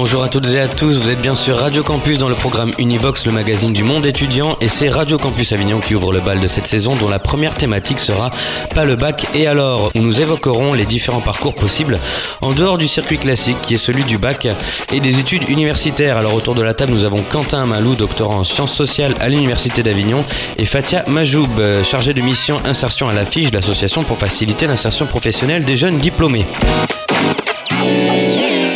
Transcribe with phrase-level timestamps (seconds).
[0.00, 2.70] Bonjour à toutes et à tous, vous êtes bien sur Radio Campus dans le programme
[2.78, 6.38] Univox, le magazine du monde étudiant, et c'est Radio Campus Avignon qui ouvre le bal
[6.38, 8.30] de cette saison dont la première thématique sera
[8.76, 11.98] Pas le bac et alors, où nous évoquerons les différents parcours possibles
[12.42, 14.46] en dehors du circuit classique qui est celui du bac
[14.92, 16.16] et des études universitaires.
[16.16, 19.82] Alors autour de la table, nous avons Quentin Malou, doctorant en sciences sociales à l'Université
[19.82, 20.24] d'Avignon,
[20.58, 25.64] et Fatia Majoub, chargée de mission insertion à la FIGE, l'association pour faciliter l'insertion professionnelle
[25.64, 26.46] des jeunes diplômés.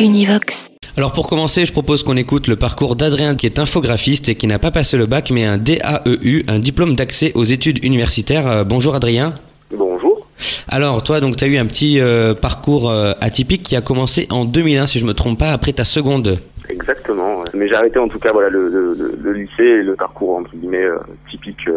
[0.00, 0.71] Univox.
[0.96, 4.46] Alors pour commencer, je propose qu'on écoute le parcours d'Adrien qui est infographiste et qui
[4.46, 8.46] n'a pas passé le bac mais un DAEU, un diplôme d'accès aux études universitaires.
[8.46, 9.32] Euh, bonjour Adrien.
[9.74, 10.28] Bonjour.
[10.68, 14.26] Alors toi donc tu as eu un petit euh, parcours euh, atypique qui a commencé
[14.30, 16.38] en 2001 si je me trompe pas après ta seconde.
[16.68, 17.38] Exactement.
[17.40, 17.46] ouais.
[17.54, 20.84] Mais j'ai arrêté en tout cas voilà le, le- lycée et le parcours entre guillemets
[21.30, 21.68] typique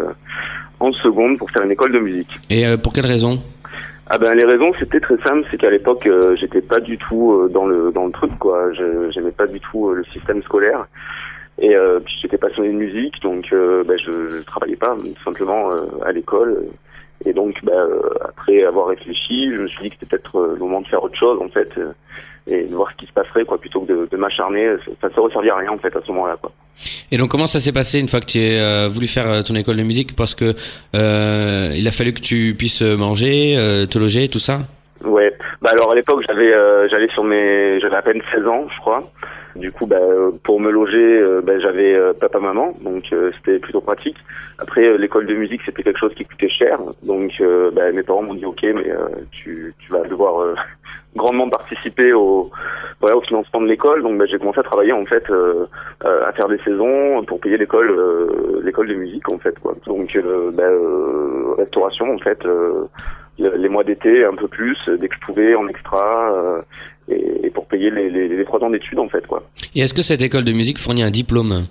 [0.82, 2.32] en seconde pour faire une école de musique.
[2.50, 3.40] Et pour quelle raison?
[4.08, 7.34] Ah ben les raisons c'était très simple, c'est qu'à l'époque euh, j'étais pas du tout
[7.34, 8.72] euh, dans le dans le truc quoi.
[8.74, 10.86] J'aimais pas du tout euh, le système scolaire.
[11.58, 15.72] Et euh, puis j'étais passionné de musique, donc euh, ben, je, je travaillais pas simplement
[15.72, 16.66] euh, à l'école.
[17.26, 17.88] Et donc ben,
[18.22, 21.18] après avoir réfléchi, je me suis dit que c'était peut-être le moment de faire autre
[21.18, 21.72] chose en fait
[22.46, 24.76] et de voir ce qui se passerait quoi plutôt que de, de m'acharner.
[25.02, 26.52] Ça, ça servait à rien en fait à ce moment-là quoi.
[27.12, 29.56] Et donc comment ça s'est passé une fois que tu as voulu faire euh, ton
[29.56, 30.16] école de musique?
[30.16, 30.56] Parce que
[30.96, 34.62] euh, il a fallu que tu puisses manger, euh, te loger, tout ça?
[35.06, 35.34] Ouais.
[35.62, 38.80] Bah alors à l'époque j'avais euh, j'allais sur mes j'avais à peine 16 ans je
[38.80, 39.04] crois.
[39.56, 40.00] Du coup bah
[40.44, 44.18] pour me loger euh, bah, j'avais euh, papa maman donc euh, c'était plutôt pratique.
[44.58, 48.04] Après euh, l'école de musique c'était quelque chose qui coûtait cher donc euh, bah, mes
[48.04, 48.92] parents m'ont dit ok mais
[49.32, 50.56] tu tu vas devoir
[51.16, 52.50] grandement participer au
[53.00, 55.32] voilà au financement de l'école donc bah, j'ai commencé à travailler en fait
[56.04, 59.74] à faire des saisons pour payer l'école l'école de musique en fait quoi.
[59.86, 60.18] Donc
[60.54, 60.64] bah,
[61.58, 62.46] restauration en fait
[63.40, 66.62] le- les mois d'été un peu plus euh, dès que je pouvais en extra euh,
[67.08, 69.44] et, et pour payer les, les, les trois ans d'études en fait quoi.
[69.76, 71.66] Et est-ce que cette école de musique fournit un diplôme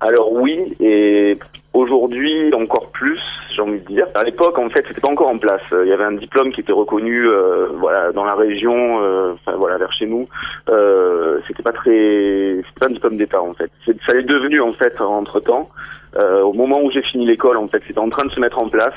[0.00, 1.38] Alors oui et
[1.72, 3.20] aujourd'hui encore plus
[3.54, 4.06] j'ai envie de dire.
[4.14, 5.62] À l'époque en fait c'était pas encore en place.
[5.72, 9.32] Euh, Il y avait un diplôme qui était reconnu euh, voilà dans la région euh,
[9.34, 10.28] enfin voilà vers chez nous.
[10.68, 13.70] Euh, c'était pas très c'était pas un diplôme d'état en fait.
[14.06, 15.70] Ça l'est devenu en fait entre temps.
[16.18, 18.68] au moment où j'ai fini l'école en fait c'était en train de se mettre en
[18.68, 18.94] place.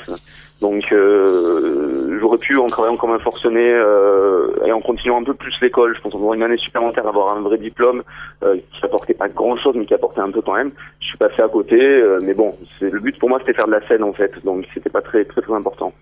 [0.62, 5.34] Donc euh, j'aurais pu en travaillant comme un forcené euh, et en continuant un peu
[5.34, 8.04] plus l'école, je pense en faisant une année supplémentaire avoir un vrai diplôme
[8.44, 10.72] euh, qui apportait pas grand chose mais qui apportait un peu quand même.
[11.00, 13.68] Je suis passé à côté, euh, mais bon, c'est le but pour moi c'était faire
[13.68, 15.94] de la scène en fait, donc c'était pas très très très important.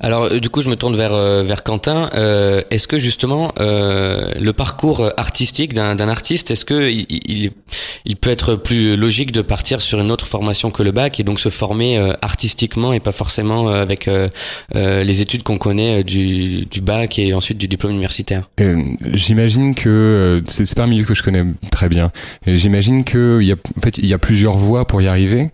[0.00, 2.08] Alors euh, du coup je me tourne vers euh, vers Quentin.
[2.70, 7.52] Est-ce que justement le parcours artistique d'un d'un artiste, est-ce que il,
[8.04, 11.22] il peut être plus logique de partir sur une autre formation que le bac et
[11.22, 14.28] donc se former artistiquement et pas forcément euh, avec euh,
[14.74, 18.82] euh, les études qu'on connaît euh, du du bac et ensuite du diplôme universitaire Euh,
[19.12, 22.10] J'imagine que c'est pas un milieu que je connais très bien.
[22.46, 25.50] J'imagine que il y a, en fait, il y a plusieurs voies pour y arriver.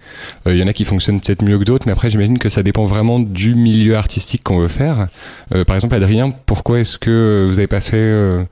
[0.46, 2.48] Euh, Il y en a qui fonctionnent peut-être mieux que d'autres, mais après, j'imagine que
[2.48, 5.08] ça dépend vraiment du milieu artistique qu'on veut faire.
[5.54, 8.42] Euh, par exemple, Adrien, pourquoi est-ce que vous avez pas fait euh,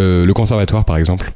[0.00, 1.30] euh, le conservatoire, par exemple?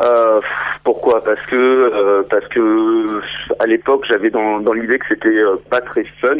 [0.00, 0.40] Euh,
[0.84, 1.22] pourquoi?
[1.24, 3.20] Parce que euh, parce que
[3.58, 6.36] à l'époque j'avais dans, dans l'idée que c'était euh, pas très fun.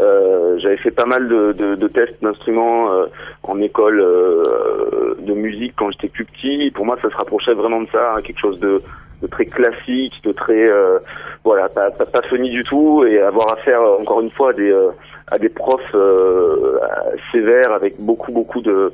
[0.00, 3.06] Euh, j'avais fait pas mal de, de, de tests d'instruments euh,
[3.42, 6.70] en école euh, de musique quand j'étais plus petit.
[6.74, 8.82] Pour moi, ça se rapprochait vraiment de ça, hein, quelque chose de,
[9.22, 10.98] de très classique, de très euh,
[11.44, 14.52] voilà, pas, pas, pas du tout, et avoir affaire euh, encore une fois
[15.28, 15.96] à des profs
[17.32, 18.92] sévères avec beaucoup beaucoup de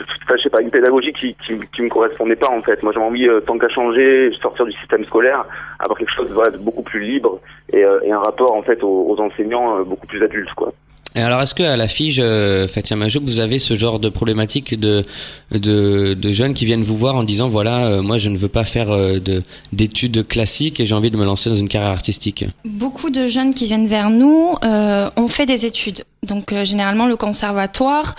[0.00, 2.82] Enfin, je sais pas, une pédagogie qui, qui, qui me correspondait pas en fait.
[2.82, 5.44] Moi j'avais envie, euh, tant qu'à changer, sortir du système scolaire,
[5.78, 7.40] avoir quelque chose voilà, de beaucoup plus libre
[7.72, 10.72] et, euh, et un rapport en fait aux, aux enseignants euh, beaucoup plus adulte quoi.
[11.14, 14.08] Et alors, est-ce que à la FIGE, euh, Fatia Majouk, vous avez ce genre de
[14.10, 15.06] problématique de,
[15.50, 18.48] de, de jeunes qui viennent vous voir en disant voilà, euh, moi je ne veux
[18.48, 21.90] pas faire euh, de d'études classiques et j'ai envie de me lancer dans une carrière
[21.90, 22.44] artistique?
[22.64, 26.04] Beaucoup de jeunes qui viennent vers nous euh, ont fait des études.
[26.26, 28.14] Donc euh, généralement le conservatoire.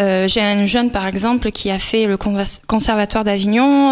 [0.00, 2.18] Euh, J'ai un jeune par exemple qui a fait le
[2.66, 3.90] conservatoire d'Avignon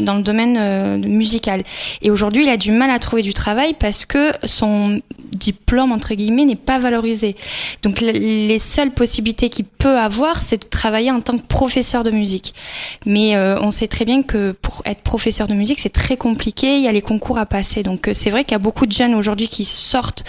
[0.00, 1.62] dans le domaine musical.
[2.00, 5.00] Et aujourd'hui il a du mal à trouver du travail parce que son
[5.42, 7.36] diplôme entre guillemets n'est pas valorisé.
[7.82, 12.10] Donc les seules possibilités qu'il peut avoir, c'est de travailler en tant que professeur de
[12.10, 12.54] musique.
[13.06, 16.76] Mais euh, on sait très bien que pour être professeur de musique, c'est très compliqué.
[16.76, 17.82] Il y a les concours à passer.
[17.82, 20.24] Donc euh, c'est vrai qu'il y a beaucoup de jeunes aujourd'hui qui sortent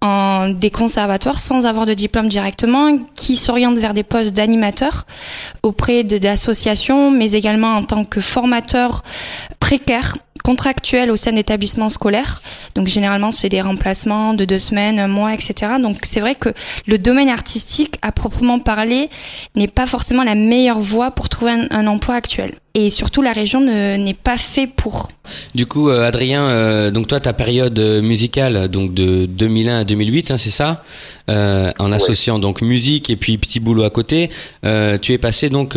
[0.00, 5.06] en des conservatoires sans avoir de diplôme directement, qui s'orientent vers des postes d'animateurs
[5.62, 9.02] auprès d'associations, mais également en tant que formateur
[9.60, 12.42] précaire contractuels au sein d'établissements scolaires.
[12.74, 15.72] Donc généralement, c'est des remplacements de deux semaines, un mois, etc.
[15.80, 16.50] Donc c'est vrai que
[16.86, 19.10] le domaine artistique, à proprement parler,
[19.54, 22.54] n'est pas forcément la meilleure voie pour trouver un, emploi actuel.
[22.74, 25.08] Et surtout, la région n'est pas fait pour.
[25.54, 30.30] Du coup, euh, Adrien, euh, donc toi, ta période musicale, donc de 2001 à 2008,
[30.30, 30.82] hein, c'est ça,
[31.28, 34.30] euh, en associant donc musique et puis petit boulot à côté,
[34.62, 35.76] tu es passé donc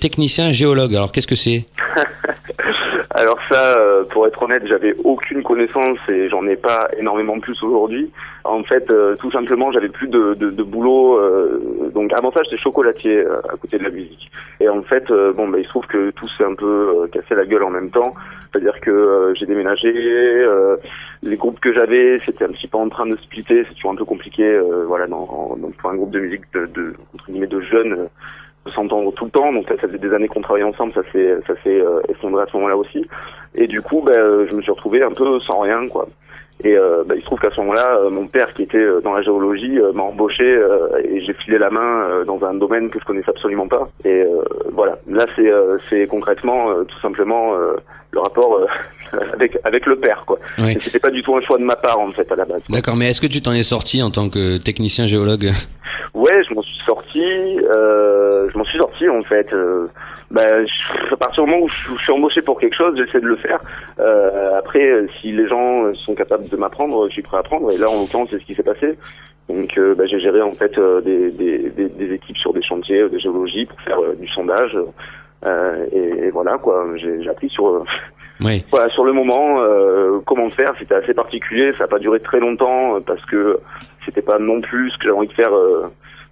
[0.00, 0.94] technicien géologue.
[0.96, 1.66] Alors qu'est-ce que c'est?
[3.14, 7.62] Alors ça, euh, pour être honnête, j'avais aucune connaissance et j'en ai pas énormément plus
[7.62, 8.10] aujourd'hui.
[8.44, 11.18] En fait, euh, tout simplement, j'avais plus de, de, de boulot.
[11.18, 14.30] Euh, donc avant ça, j'étais chocolatier à côté de la musique.
[14.60, 17.44] Et en fait, bon, bah, il se trouve que tout s'est un peu cassé la
[17.44, 18.14] gueule en même temps.
[18.50, 19.92] C'est-à-dire que j'ai déménagé,
[21.22, 23.64] les groupes que j'avais, c'était un petit peu en train de splitter.
[23.68, 26.94] C'est toujours un peu compliqué, voilà, dans, dans, pour un groupe de musique de, de
[27.14, 28.08] entre guillemets de jeunes
[28.66, 29.52] s'entendre tout le temps.
[29.52, 32.42] Donc ça, ça faisait des années qu'on travaillait ensemble, ça s'est ça s'est euh, effondré
[32.42, 33.06] à ce moment-là aussi.
[33.54, 36.08] Et du coup, ben, euh, je me suis retrouvé un peu sans rien, quoi.
[36.64, 39.14] Et euh, ben, il se trouve qu'à ce moment-là, euh, mon père qui était dans
[39.14, 40.44] la géologie m'a embauché
[41.04, 43.88] et j'ai filé la main dans un domaine que je connaissais absolument pas.
[44.04, 44.24] Et
[44.70, 45.50] voilà, là c'est
[45.90, 47.54] c'est concrètement tout simplement
[48.12, 48.60] le rapport
[49.32, 50.38] avec avec le père quoi.
[50.58, 50.76] Oui.
[50.80, 52.62] C'était pas du tout un choix de ma part en fait à la base.
[52.68, 55.50] D'accord, mais est-ce que tu t'en es sorti en tant que technicien géologue?
[56.14, 57.24] Ouais, je m'en suis sorti.
[57.70, 59.52] Euh, je m'en suis sorti en fait.
[59.52, 59.86] Euh,
[60.30, 60.42] bah,
[61.10, 63.60] à partir du moment où je, suis embauché pour quelque chose, j'essaie de le faire.
[63.98, 67.72] Euh, après, si les gens sont capables de m'apprendre, je suis prêt à apprendre.
[67.72, 68.98] Et là, en l'occurrence, c'est ce qui s'est passé.
[69.48, 72.62] Donc, euh, bah, j'ai géré en fait euh, des, des, des, des, équipes sur des
[72.62, 74.76] chantiers de géologie pour faire du sondage.
[75.92, 76.86] Et, et, voilà quoi.
[76.96, 77.84] J'ai appris sur
[78.44, 78.64] oui.
[78.70, 82.40] Voilà, sur le moment, euh, comment faire, c'était assez particulier, ça n'a pas duré très
[82.40, 83.58] longtemps parce que
[84.04, 85.86] c'était pas non plus ce que j'avais envie de faire euh,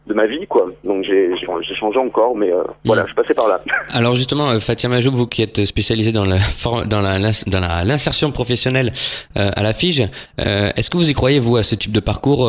[0.07, 0.67] de ma vie, quoi.
[0.85, 1.31] Donc j'ai
[1.79, 3.09] changé encore, mais euh, voilà, mm.
[3.11, 3.61] je passais par là.
[3.91, 6.39] Alors justement, euh, Fatia Majoub, vous qui êtes spécialisé dans la
[6.87, 8.93] dans la dans l'insertion professionnelle
[9.37, 10.09] euh, à la FIGE,
[10.39, 12.49] est-ce que vous y croyez vous à ce type de parcours,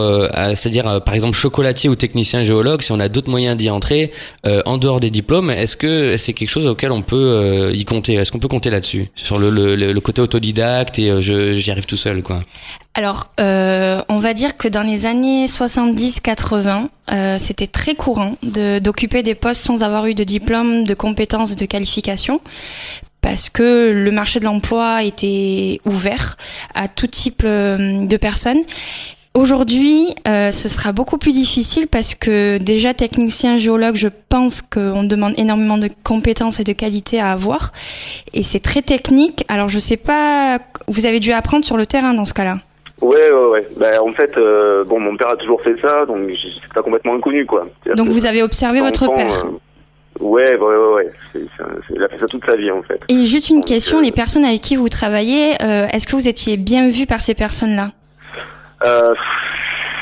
[0.55, 4.11] c'est-à-dire par exemple chocolatier ou technicien géologue, si on a d'autres moyens d'y entrer
[4.65, 8.15] en dehors des diplômes, est-ce que c'est quelque chose auquel on peut y compter?
[8.15, 9.09] Est-ce qu'on peut compter là-dessus?
[9.15, 12.37] Sur le, le, le, côté autodidacte et je j'y arrive tout seul, quoi
[12.93, 19.23] alors, euh, on va dire que dans les années 70-80, euh, c'était très courant d'occuper
[19.23, 22.39] des postes sans avoir eu de diplôme, de compétences, de qualification,
[23.21, 26.37] parce que le marché de l'emploi était ouvert
[26.73, 28.61] à tout type euh, de personnes.
[29.33, 35.03] Aujourd'hui, euh, ce sera beaucoup plus difficile parce que déjà technicien géologue, je pense qu'on
[35.03, 37.71] demande énormément de compétences et de qualités à avoir,
[38.33, 39.45] et c'est très technique.
[39.47, 42.57] Alors je sais pas, vous avez dû apprendre sur le terrain dans ce cas-là.
[43.01, 43.67] Ouais, ouais, ouais.
[43.77, 47.15] Bah, en fait, euh, bon, mon père a toujours fait ça, donc c'est pas complètement
[47.15, 47.65] inconnu, quoi.
[47.95, 49.49] Donc vous avez observé votre père euh,
[50.19, 51.43] Ouais, ouais, ouais, ouais.
[51.95, 52.99] il a fait ça toute sa vie, en fait.
[53.09, 56.57] Et juste une question, euh, les personnes avec qui vous travaillez, est-ce que vous étiez
[56.57, 57.91] bien vu par ces personnes-là?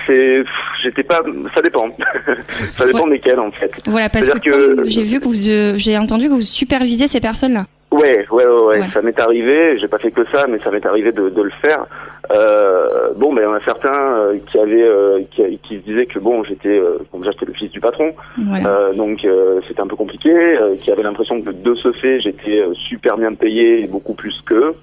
[0.07, 0.43] C'est...
[0.81, 1.21] J'étais pas...
[1.53, 1.89] Ça dépend.
[2.77, 3.71] ça dépend desquelles, en fait.
[3.85, 4.83] Voilà, parce que, que...
[4.85, 5.77] j'ai vu que vous...
[5.77, 7.65] J'ai entendu que vous supervisez ces personnes-là.
[7.91, 8.81] Ouais, ouais, ouais, ouais.
[8.93, 9.77] ça m'est arrivé.
[9.79, 11.85] J'ai pas fait que ça, mais ça m'est arrivé de, de, le faire.
[12.31, 15.83] Euh, bon, ben il y en a certains euh, qui avaient, euh, qui, qui, se
[15.83, 19.27] disaient que bon, j'étais, euh, j'étais le fils du patron, euh, donc
[19.67, 20.31] c'était un peu compliqué.
[20.77, 24.75] qui avaient l'impression que de ce fait, j'étais super bien payé, et beaucoup plus qu'eux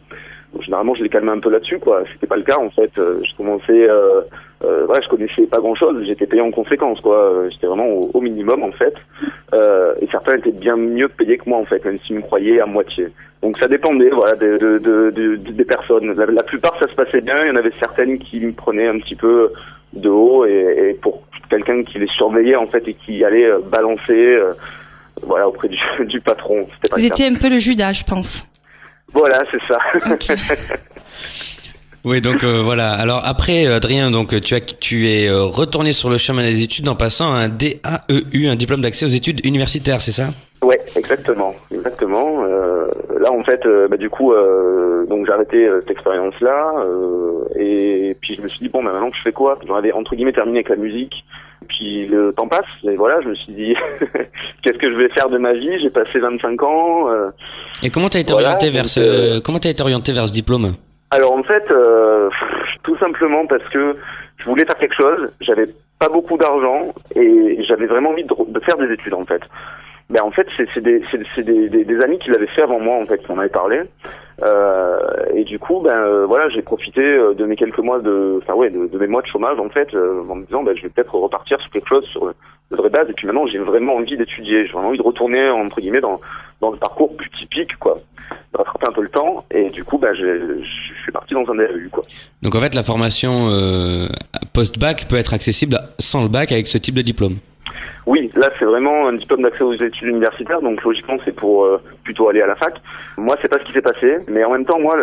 [0.62, 2.02] généralement, je les calmais un peu là-dessus, quoi.
[2.12, 2.90] C'était pas le cas, en fait.
[2.98, 4.20] Euh, je commençais, euh,
[4.64, 6.02] euh, ouais, je connaissais pas grand-chose.
[6.04, 7.16] J'étais payé en conséquence, quoi.
[7.16, 8.94] Euh, j'étais vraiment au, minimum, en fait.
[9.54, 12.60] Euh, et certains étaient bien mieux payés que moi, en fait, même s'ils me croyaient
[12.60, 13.08] à moitié.
[13.42, 16.12] Donc ça dépendait, voilà, de, de, de, des personnes.
[16.12, 17.44] La, plupart, ça se passait bien.
[17.44, 19.52] Il y en avait certaines qui me prenaient un petit peu
[19.92, 24.38] de haut, et, et pour quelqu'un qui les surveillait, en fait, et qui allait balancer,
[25.22, 26.66] voilà, auprès du, du patron.
[26.92, 28.46] Vous étiez un peu le Judas, je pense.
[29.12, 29.78] Voilà, c'est ça.
[32.04, 32.92] oui, donc euh, voilà.
[32.92, 36.88] Alors après, Adrien, donc tu as, tu es euh, retourné sur le chemin des études
[36.88, 40.28] en passant un DAEU, un diplôme d'accès aux études universitaires, c'est ça?
[40.62, 42.44] Ouais, exactement, exactement.
[42.44, 42.75] Euh,
[43.26, 44.32] là, en fait, bah, du coup,
[45.08, 46.72] donc j'ai arrêté cette expérience-là,
[47.56, 49.58] et puis je me suis dit bon, bah, maintenant que je fais quoi?
[49.66, 51.24] J'en avais entre guillemets terminé avec la musique.
[51.68, 53.74] Puis le temps passe, et voilà, je me suis dit,
[54.62, 55.78] qu'est-ce que je vais faire de ma vie?
[55.80, 57.10] J'ai passé 25 ans.
[57.10, 57.30] Euh,
[57.82, 60.74] et comment t'as été orienté vers ce, comment t'as été orienté vers ce diplôme?
[61.10, 62.28] Alors en fait, euh,
[62.82, 63.96] tout simplement parce que
[64.36, 65.66] je voulais faire quelque chose, j'avais
[65.98, 69.42] pas beaucoup d'argent et j'avais vraiment envie de, de, faire des études en fait.
[70.08, 71.00] Ben en fait c'est des,
[71.36, 73.80] des, des, des, amis qui l'avaient fait avant moi en fait qui m'en avaient parlé.
[74.42, 74.98] Euh,
[75.34, 78.54] et du coup ben euh, voilà j'ai profité euh, de mes quelques mois de enfin
[78.54, 80.90] ouais de, mes mois de chômage en fait euh, en me disant ben je vais
[80.90, 83.10] peut-être repartir sur quelque chose sur de vraie base.
[83.10, 84.66] Et puis maintenant j'ai vraiment envie d'étudier.
[84.66, 86.20] J'ai vraiment envie de retourner entre guillemets dans
[86.60, 87.98] dans le parcours plus typique quoi.
[88.52, 89.44] De rattraper un peu le temps.
[89.50, 90.62] Et du coup ben je
[91.02, 92.04] suis parti dans un DAU quoi.
[92.42, 93.48] Donc en fait la formation
[94.52, 97.38] post-bac peut être accessible sans le bac avec ce type de diplôme.
[98.06, 101.80] Oui, là c'est vraiment un diplôme d'accès aux études universitaires, donc logiquement c'est pour euh,
[102.04, 102.74] plutôt aller à la fac.
[103.16, 104.96] Moi c'est pas ce qui s'est passé, mais en même temps moi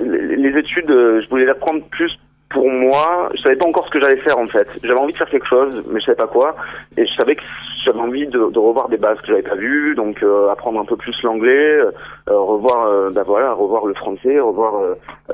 [0.00, 1.52] les études euh, je voulais les
[1.90, 4.68] plus pour moi, je savais pas encore ce que j'allais faire en fait.
[4.82, 6.54] J'avais envie de faire quelque chose, mais je savais pas quoi.
[6.98, 7.42] Et je savais que
[7.82, 10.96] j'avais envie de, revoir des bases que j'avais pas vues, donc euh, apprendre un peu
[10.96, 11.90] plus l'anglais, euh,
[12.28, 14.74] revoir, bah voilà, revoir le français, revoir,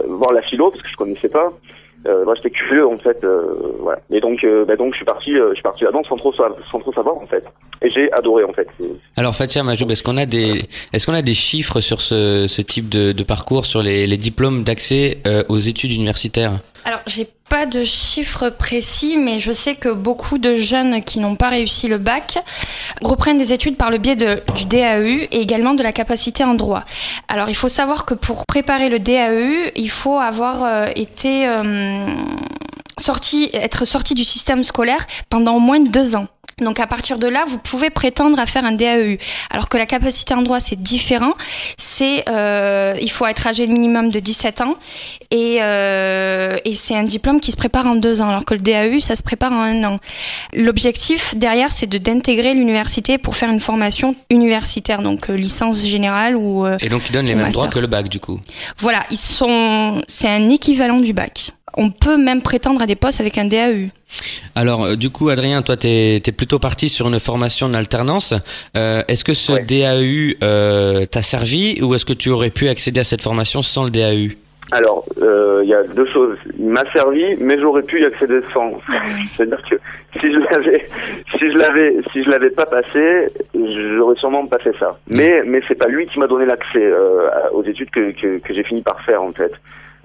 [0.06, 1.52] voir la philo parce que je connaissais pas.
[2.08, 3.42] Euh, moi j'étais curieux en fait euh,
[3.80, 4.00] voilà.
[4.10, 6.80] Et donc euh, bah, donc je suis parti je suis parti là-dedans sans trop sans
[6.80, 7.44] trop savoir en fait.
[7.82, 8.68] Et j'ai adoré en fait.
[9.16, 10.62] Alors Fatia Majoub est-ce qu'on a des
[10.92, 14.16] est-ce qu'on a des chiffres sur ce, ce type de, de parcours sur les, les
[14.16, 16.52] diplômes d'accès aux études universitaires?
[16.84, 21.36] Alors, j'ai pas de chiffres précis, mais je sais que beaucoup de jeunes qui n'ont
[21.36, 22.38] pas réussi le bac
[23.02, 26.84] reprennent des études par le biais du DAE et également de la capacité en droit.
[27.28, 32.06] Alors, il faut savoir que pour préparer le DAE, il faut avoir euh, été euh,
[32.98, 36.26] sorti, être sorti du système scolaire pendant au moins deux ans.
[36.60, 39.18] Donc à partir de là, vous pouvez prétendre à faire un DAEU.
[39.50, 41.34] Alors que la capacité en droit, c'est différent.
[41.76, 44.76] C'est euh, il faut être âgé minimum de 17 ans
[45.30, 48.60] et, euh, et c'est un diplôme qui se prépare en deux ans, alors que le
[48.60, 49.98] DAEU, ça se prépare en un an.
[50.54, 56.36] L'objectif derrière, c'est de d'intégrer l'université pour faire une formation universitaire, donc euh, licence générale
[56.36, 58.40] ou euh, et donc ils donnent les mêmes droits que le bac du coup?
[58.78, 63.20] Voilà, ils sont c'est un équivalent du bac on peut même prétendre à des postes
[63.20, 63.88] avec un DAU.
[64.54, 68.34] Alors, euh, du coup, Adrien, toi, tu es, plutôt parti sur une formation en alternance.
[68.76, 73.00] Euh, est-ce que ce DAU euh, t'a servi ou est-ce que tu aurais pu accéder
[73.00, 74.34] à cette formation sans le DAU
[74.70, 75.06] alors,
[75.62, 76.36] il y a deux choses.
[76.58, 78.70] Il m'a servi, mais j'aurais pu y accéder sans.
[79.34, 79.76] C'est-à-dire que
[80.20, 80.84] si je l'avais,
[81.30, 84.90] si je l'avais, si je l'avais pas passé, j'aurais sûrement pas fait ça.
[85.08, 85.16] Mm.
[85.16, 86.86] Mais, mais c'est pas lui qui m'a donné l'accès
[87.52, 89.54] aux études que, que j'ai fini par faire en fait.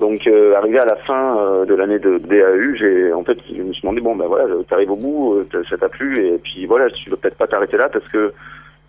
[0.03, 3.61] Donc euh, arrivé à la fin euh, de l'année de DAU, j'ai en fait je
[3.61, 6.65] me suis demandé bon ben voilà, t'arrives au bout, euh, ça t'a plu et puis
[6.65, 8.33] voilà, tu veux peut-être pas t'arrêter là parce que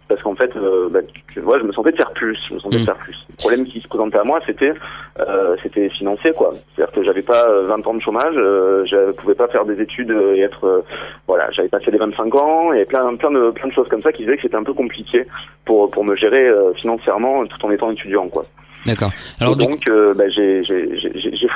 [0.09, 2.83] parce qu'en fait, euh, bah, je me sentais de faire plus, je me sentais de
[2.83, 2.87] mm.
[2.87, 3.17] faire plus.
[3.31, 4.73] Le problème qui se présentait à moi, c'était
[5.21, 6.51] euh, c'était financier quoi.
[6.75, 10.11] C'est-à-dire que j'avais pas 20 ans de chômage, euh, je pouvais pas faire des études
[10.35, 10.85] et être
[11.29, 14.11] voilà, j'avais passé les 25 ans et plein plein de plein de choses comme ça
[14.11, 15.27] qui disaient que c'était un peu compliqué
[15.65, 18.45] pour pour me gérer financièrement tout en étant étudiant quoi.
[18.87, 19.13] D'accord.
[19.41, 20.63] Alors donc, euh, bah, j'ai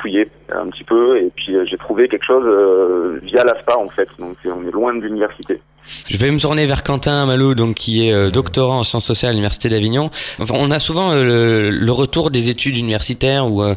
[0.00, 3.88] fouillé un petit peu et puis euh, j'ai trouvé quelque chose euh, via l'ASPA en
[3.88, 4.08] fait.
[4.18, 5.61] Donc on est loin de l'université.
[6.09, 9.30] Je vais me tourner vers Quentin Malou, donc qui est euh, doctorant en sciences sociales
[9.30, 10.11] à l'université d'Avignon.
[10.40, 13.75] Enfin, on a souvent euh, le, retour des études universitaires où euh,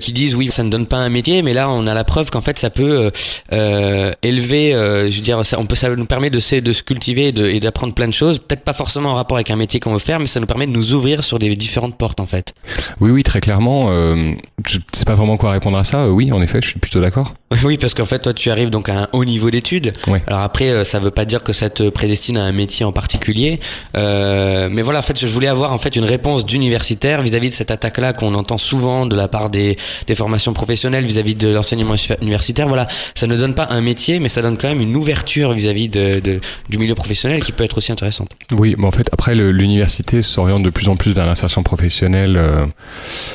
[0.00, 2.30] qui disent oui, ça ne donne pas un métier, mais là on a la preuve
[2.30, 3.10] qu'en fait ça peut
[4.22, 7.60] élever, je veux dire, ça, on peut, ça nous permet de, de se cultiver et
[7.60, 8.38] d'apprendre plein de choses.
[8.38, 10.66] Peut-être pas forcément en rapport avec un métier qu'on veut faire, mais ça nous permet
[10.66, 12.54] de nous ouvrir sur des différentes portes en fait.
[13.00, 13.88] Oui, oui, très clairement.
[14.66, 16.08] je sais pas vraiment quoi répondre à ça.
[16.08, 17.34] oui, en effet, je suis plutôt d'accord.
[17.64, 19.92] Oui, parce qu'en fait, toi, tu arrives donc à un haut niveau d'études.
[20.26, 23.60] Alors après, ça veut pas dire que ça te prédestine à un métier en particulier.
[23.96, 27.54] Euh, mais voilà, en fait, je voulais avoir en fait une réponse d'universitaire vis-à-vis de
[27.54, 29.76] cette attaque-là qu'on entend souvent de la part des,
[30.14, 32.68] formations professionnelles vis-à-vis de l'enseignement universitaire.
[32.68, 35.88] Voilà, ça ne donne pas un métier, mais ça donne quand même une ouverture vis-à-vis
[35.88, 38.28] du milieu professionnel qui peut être aussi intéressante.
[38.52, 42.66] Oui, mais en fait, après, l'université s'oriente de plus en plus vers l'insertion professionnelle, euh,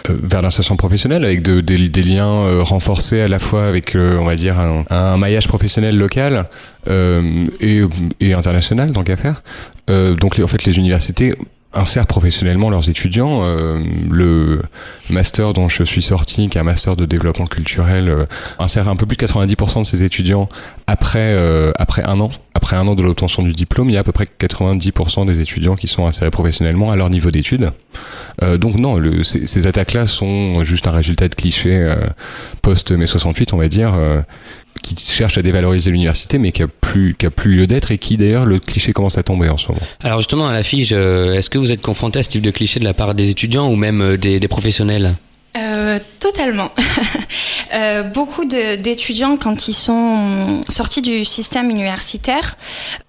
[0.09, 4.36] euh vers l'insertion professionnelle avec de, des, liens renforcés à la fois avec, on va
[4.36, 6.47] dire, un, un maillage professionnel local
[6.89, 7.82] et,
[8.20, 9.44] et international tant qu'à faire.
[9.89, 11.34] Euh, donc en fait les universités
[11.74, 13.39] insèrent professionnellement leurs étudiants.
[13.44, 14.62] Euh, le
[15.10, 18.25] master dont je suis sorti, qui est un master de développement culturel, euh,
[18.60, 20.50] insère un peu plus de 90% de ses étudiants
[20.88, 22.29] après euh, après un an.
[22.53, 25.41] Après un an de l'obtention du diplôme, il y a à peu près 90% des
[25.41, 27.70] étudiants qui sont insérés professionnellement à leur niveau d'études.
[28.41, 31.94] Euh, donc non, ces, ces attaques-là sont juste un résultat de cliché
[32.62, 33.94] post mai 68, on va dire,
[34.96, 37.98] qui cherche à dévaloriser l'université, mais qui a plus, qui a plus lieu d'être et
[37.98, 39.82] qui d'ailleurs le cliché commence à tomber en ce moment.
[40.03, 42.51] Alors justement, à la fige, euh, est-ce que vous êtes confronté à ce type de
[42.51, 45.15] cliché de la part des étudiants ou même euh, des, des professionnels?
[45.58, 46.72] Euh, totalement.
[47.74, 52.56] euh, beaucoup d'étudiants, quand ils sont sortis du système universitaire,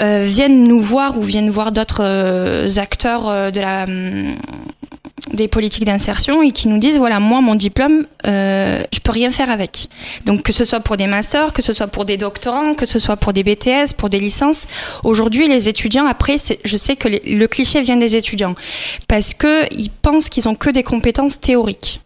[0.01, 3.85] euh, viennent nous voir ou viennent voir d'autres acteurs de la
[5.33, 9.31] des politiques d'insertion et qui nous disent voilà, moi, mon diplôme, euh, je peux rien
[9.31, 9.89] faire avec.
[10.25, 12.99] Donc, que ce soit pour des masters, que ce soit pour des doctorants, que ce
[12.99, 14.67] soit pour des BTS, pour des licences.
[15.05, 18.55] Aujourd'hui, les étudiants, après, je sais que le cliché vient des étudiants
[19.07, 22.01] parce qu'ils pensent qu'ils ont que des compétences théoriques.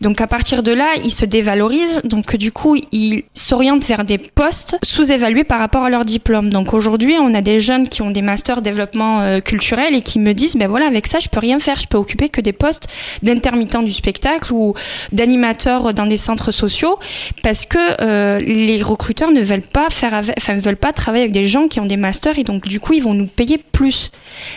[0.00, 4.18] Donc à partir de là, ils se dévalorisent, donc du coup, ils s'orientent vers des
[4.18, 6.50] postes sous-évalués par rapport à leur diplôme.
[6.50, 10.18] Donc aujourd'hui, on a des jeunes qui ont des masters développement euh, culturel et qui
[10.18, 12.52] me disent, ben voilà, avec ça, je peux rien faire, je peux occuper que des
[12.52, 12.88] postes
[13.22, 14.74] d'intermittent du spectacle ou
[15.12, 16.98] d'animateur dans des centres sociaux,
[17.42, 21.32] parce que euh, les recruteurs ne veulent pas faire, enfin, ne veulent pas travailler avec
[21.32, 24.10] des gens qui ont des masters et donc du coup, ils vont nous payer plus.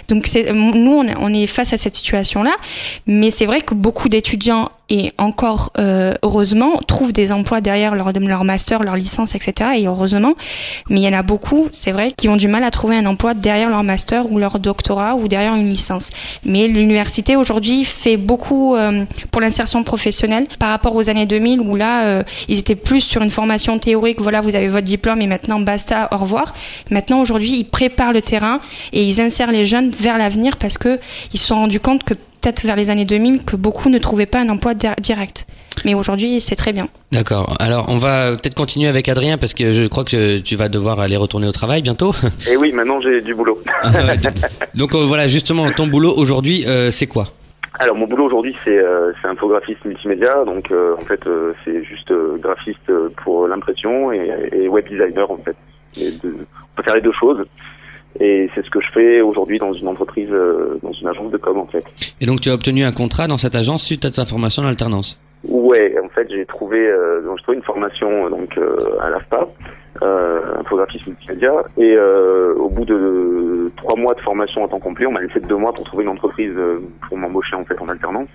[0.08, 2.56] Donc nous, on est face à cette situation-là,
[3.08, 8.44] mais c'est vrai que beaucoup d'étudiants et encore euh, heureusement trouvent des emplois derrière leur,
[8.44, 9.72] master, leur licence, etc.
[9.78, 10.34] Et heureusement,
[10.90, 13.06] mais il y en a beaucoup, c'est vrai, qui ont du mal à trouver un
[13.06, 16.10] emploi derrière leur master ou leur doctorat ou derrière une licence.
[16.44, 21.76] Mais l'université aujourd'hui fait beaucoup euh, pour l'insertion professionnelle par rapport aux années 2000 où
[21.76, 24.22] là, euh, ils étaient plus sur une formation théorique.
[24.22, 26.54] Voilà, vous avez votre diplôme et maintenant basta, au revoir.
[26.92, 28.60] Maintenant aujourd'hui, ils préparent le terrain
[28.94, 31.00] et ils insèrent les jeunes vers l'avenir parce que
[31.34, 32.14] ils se sont rendus compte que
[32.46, 35.48] peut-être vers les années 2000 que beaucoup ne trouvaient pas un emploi direct.
[35.84, 36.88] Mais aujourd'hui, c'est très bien.
[37.12, 37.56] D'accord.
[37.60, 41.00] Alors, on va peut-être continuer avec Adrien parce que je crois que tu vas devoir
[41.00, 42.14] aller retourner au travail bientôt.
[42.48, 43.58] Et eh oui, maintenant j'ai du boulot.
[43.84, 43.92] Ah
[44.76, 47.26] donc euh, voilà, justement, ton boulot aujourd'hui, euh, c'est quoi?
[47.80, 51.20] Alors mon boulot aujourd'hui c'est euh, infographiste multimédia donc en fait
[51.66, 55.58] c'est juste graphiste pour l'impression et, et, web designer en fait.
[55.98, 57.46] Et de, on peut faire les deux choses.
[58.20, 61.38] Et c'est ce que je fais aujourd'hui dans une entreprise, euh, dans une agence de
[61.38, 61.84] com en fait.
[62.22, 64.68] Et donc tu as obtenu un contrat dans cette agence suite à ta formation en
[64.68, 69.48] alternance Ouais, en fait j'ai trouvé, euh, donc, trouvé une formation donc euh, à l'AFPA,
[70.02, 75.12] euh, infographiste multimédia, et au bout de trois mois de formation en temps complet, on
[75.12, 76.60] m'a laissé deux mois pour trouver une entreprise
[77.08, 78.30] pour m'embaucher en fait en alternance.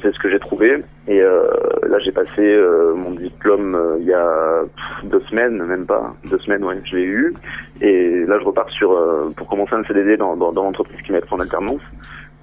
[0.00, 0.78] C'est ce que j'ai trouvé.
[1.06, 1.50] Et euh,
[1.86, 4.62] là, j'ai passé euh, mon diplôme euh, il y a
[5.04, 7.34] deux semaines, même pas deux semaines, ouais, je l'ai eu.
[7.80, 8.98] Et là, je repars sur
[9.36, 11.82] pour commencer un CDD dans, dans, dans l'entreprise qui m'aide en alternance.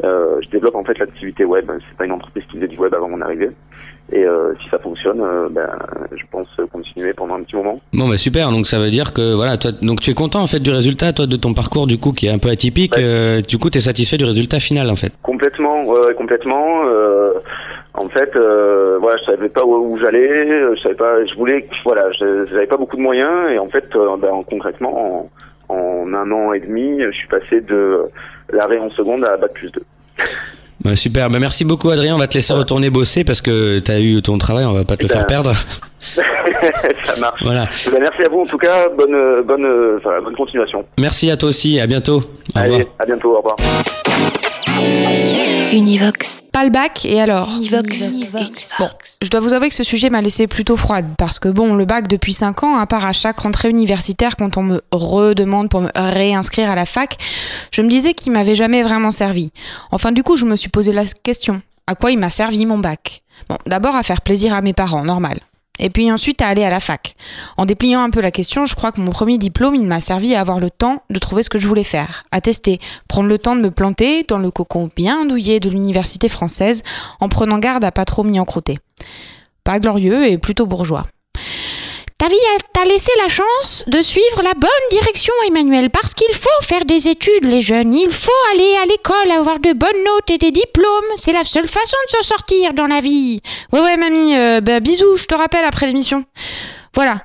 [0.03, 1.65] je développe en fait l'activité web.
[1.67, 3.49] C'est pas une entreprise qui faisait du web avant mon arrivée.
[4.11, 5.69] Et euh, si ça fonctionne, euh, ben,
[6.11, 7.79] je pense continuer pendant un petit moment.
[7.93, 10.47] Bon bah super, donc ça veut dire que voilà, toi, donc tu es content en
[10.47, 12.97] fait du résultat, toi, de ton parcours du coup qui est un peu atypique.
[12.97, 15.13] Euh, du coup, tu es satisfait du résultat final en fait.
[15.21, 16.81] Complètement, ouais, complètement.
[17.93, 22.67] en fait, voilà, je savais pas où, j'allais, je savais pas, je voulais, voilà, j'avais
[22.67, 25.29] pas beaucoup de moyens et en fait, ben, concrètement,
[25.69, 28.05] en, en, un an et demi, je suis passé de
[28.51, 29.81] l'arrêt en seconde à bac plus 2.
[30.95, 33.99] Super, bah, merci beaucoup Adrien, on va te laisser retourner bosser parce que tu as
[33.99, 35.53] eu ton travail, on va pas te le faire ben, perdre.
[37.05, 37.43] ça marche.
[37.43, 37.67] Voilà.
[37.85, 40.85] Eh ben, merci à vous en tout cas, bonne, bonne, bonne continuation.
[40.97, 42.23] Merci à toi aussi, à bientôt.
[42.55, 43.55] Au Allez, à bientôt, au revoir.
[45.73, 46.43] Univox.
[46.51, 48.71] Pas le bac, et alors Univox.
[48.79, 48.89] Bon,
[49.21, 51.85] je dois vous avouer que ce sujet m'a laissé plutôt froide, parce que bon, le
[51.85, 55.81] bac depuis 5 ans, à part à chaque rentrée universitaire, quand on me redemande pour
[55.81, 57.17] me réinscrire à la fac,
[57.71, 59.51] je me disais qu'il m'avait jamais vraiment servi.
[59.91, 61.61] Enfin, du coup, je me suis posé la question.
[61.87, 63.23] À quoi il m'a servi mon bac?
[63.47, 65.39] Bon, d'abord à faire plaisir à mes parents, normal
[65.79, 67.15] et puis ensuite à aller à la fac.
[67.57, 70.35] En dépliant un peu la question, je crois que mon premier diplôme, il m'a servi
[70.35, 73.37] à avoir le temps de trouver ce que je voulais faire, à tester, prendre le
[73.37, 76.83] temps de me planter dans le cocon bien douillet de l'université française,
[77.19, 78.79] en prenant garde à pas trop m'y encrouter.
[79.63, 81.03] Pas glorieux et plutôt bourgeois.
[82.19, 82.35] Ta vie
[82.73, 87.07] t'a laissé la chance de suivre la bonne direction, Emmanuel, parce qu'il faut faire des
[87.07, 87.93] études, les jeunes.
[87.93, 91.05] Il faut aller à l'école, avoir de bonnes notes et des diplômes.
[91.15, 93.39] C'est la seule façon de s'en sortir dans la vie.
[93.71, 96.25] Ouais, ouais, mamie, euh, bah, bisous, je te rappelle après l'émission.
[96.93, 97.19] Voilà.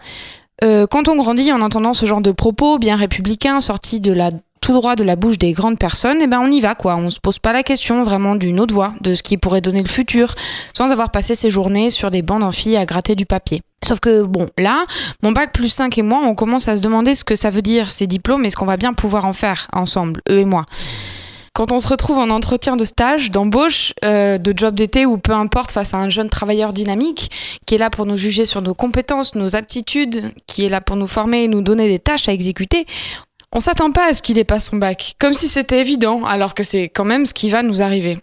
[0.62, 4.30] Euh, quand on grandit en entendant ce genre de propos bien républicains sortis de la
[4.64, 6.96] tout droit de la bouche des grandes personnes, et eh ben on y va quoi.
[6.96, 9.82] On se pose pas la question vraiment d'une autre voix, de ce qui pourrait donner
[9.82, 10.34] le futur,
[10.74, 13.60] sans avoir passé ses journées sur des bancs d'amphi à gratter du papier.
[13.84, 14.86] Sauf que bon, là,
[15.22, 17.60] mon bac plus 5 et moi, on commence à se demander ce que ça veut
[17.60, 20.64] dire ces diplômes et ce qu'on va bien pouvoir en faire ensemble, eux et moi
[21.54, 25.32] quand on se retrouve en entretien de stage, d'embauche, euh, de job d'été ou peu
[25.32, 27.30] importe face à un jeune travailleur dynamique
[27.64, 30.96] qui est là pour nous juger sur nos compétences, nos aptitudes, qui est là pour
[30.96, 32.86] nous former et nous donner des tâches à exécuter,
[33.54, 36.54] on s'attend pas à ce qu'il ait pas son bac, comme si c'était évident, alors
[36.54, 38.18] que c'est quand même ce qui va nous arriver.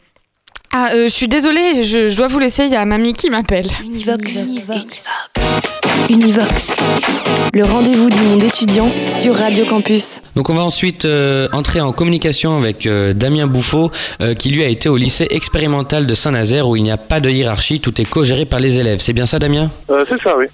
[0.74, 3.67] Ah, euh, je suis désolée, je, dois vous laisser, il y a mamie qui m'appelle.
[3.84, 4.46] Univox.
[4.46, 5.06] Univox.
[6.10, 6.76] Univox.
[7.54, 10.22] Le rendez-vous du monde étudiant sur Radio Campus.
[10.36, 13.91] Donc on va ensuite euh, entrer en communication avec euh, Damien Bouffaut,
[14.39, 17.30] qui lui a été au lycée expérimental de Saint-Nazaire où il n'y a pas de
[17.30, 19.00] hiérarchie, tout est co-géré par les élèves.
[19.00, 19.72] C'est bien ça Damien?
[19.88, 20.48] C'est ça, oui.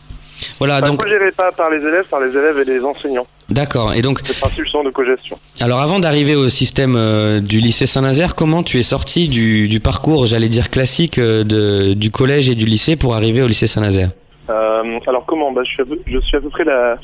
[0.60, 3.28] Voilà, Enfin, donc co-géré pas par les élèves, par les élèves et les enseignants.
[3.50, 3.94] d'accord.
[3.94, 5.38] Et donc C'est le principe justement de co-gestion.
[5.62, 9.80] Alors avant d'arriver au système euh, du lycée Saint-Nazaire, comment tu es sorti du, du
[9.80, 13.68] parcours, j'allais dire classique, euh, de, du collège et du lycée pour arriver au lycée
[13.68, 14.10] Saint-Nazaire?
[14.50, 15.52] Euh, alors comment?
[15.52, 16.96] Bah, je, suis à peu, je suis à peu près la,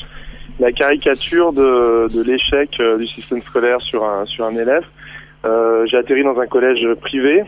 [0.60, 4.84] la caricature de, de l'échec du système scolaire sur un, sur un élève.
[5.90, 7.44] J'ai atterri dans un collège privé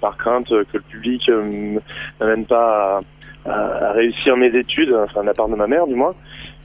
[0.00, 1.78] par crainte que le public euh,
[2.20, 3.00] m'amène pas à,
[3.46, 6.14] à- à réussir mes études, enfin de la part de ma mère du moins.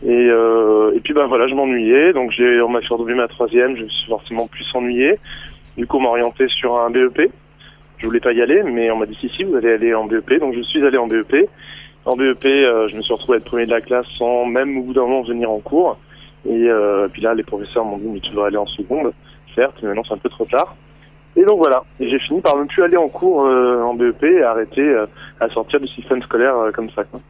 [0.04, 3.28] Et, euh, et puis ben voilà, je m'ennuyais, donc j'ai on m'a fait redoubler ma
[3.28, 5.20] troisième, je me suis forcément plus ennuyé.
[5.78, 7.32] Du coup, orienté sur un BEP.
[7.98, 10.06] Je voulais pas y aller, mais on m'a dit si si, vous allez aller en
[10.06, 11.50] BEP, donc je suis allé en BEP.
[12.06, 14.78] En BEP, euh, je me suis retrouvé à être premier de la classe sans même
[14.78, 15.98] au bout d'un moment venir en cours.
[16.46, 19.12] Et euh, puis là, les professeurs m'ont dit mais tu devrais aller en seconde,
[19.56, 20.76] certes, mais maintenant c'est un peu trop tard.
[21.36, 24.24] Et donc voilà, et j'ai fini par ne plus aller en cours euh, en BEP
[24.24, 25.06] et arrêter euh,
[25.39, 27.04] à sortir du système scolaire euh, comme ça.
[27.04, 27.22] Quoi.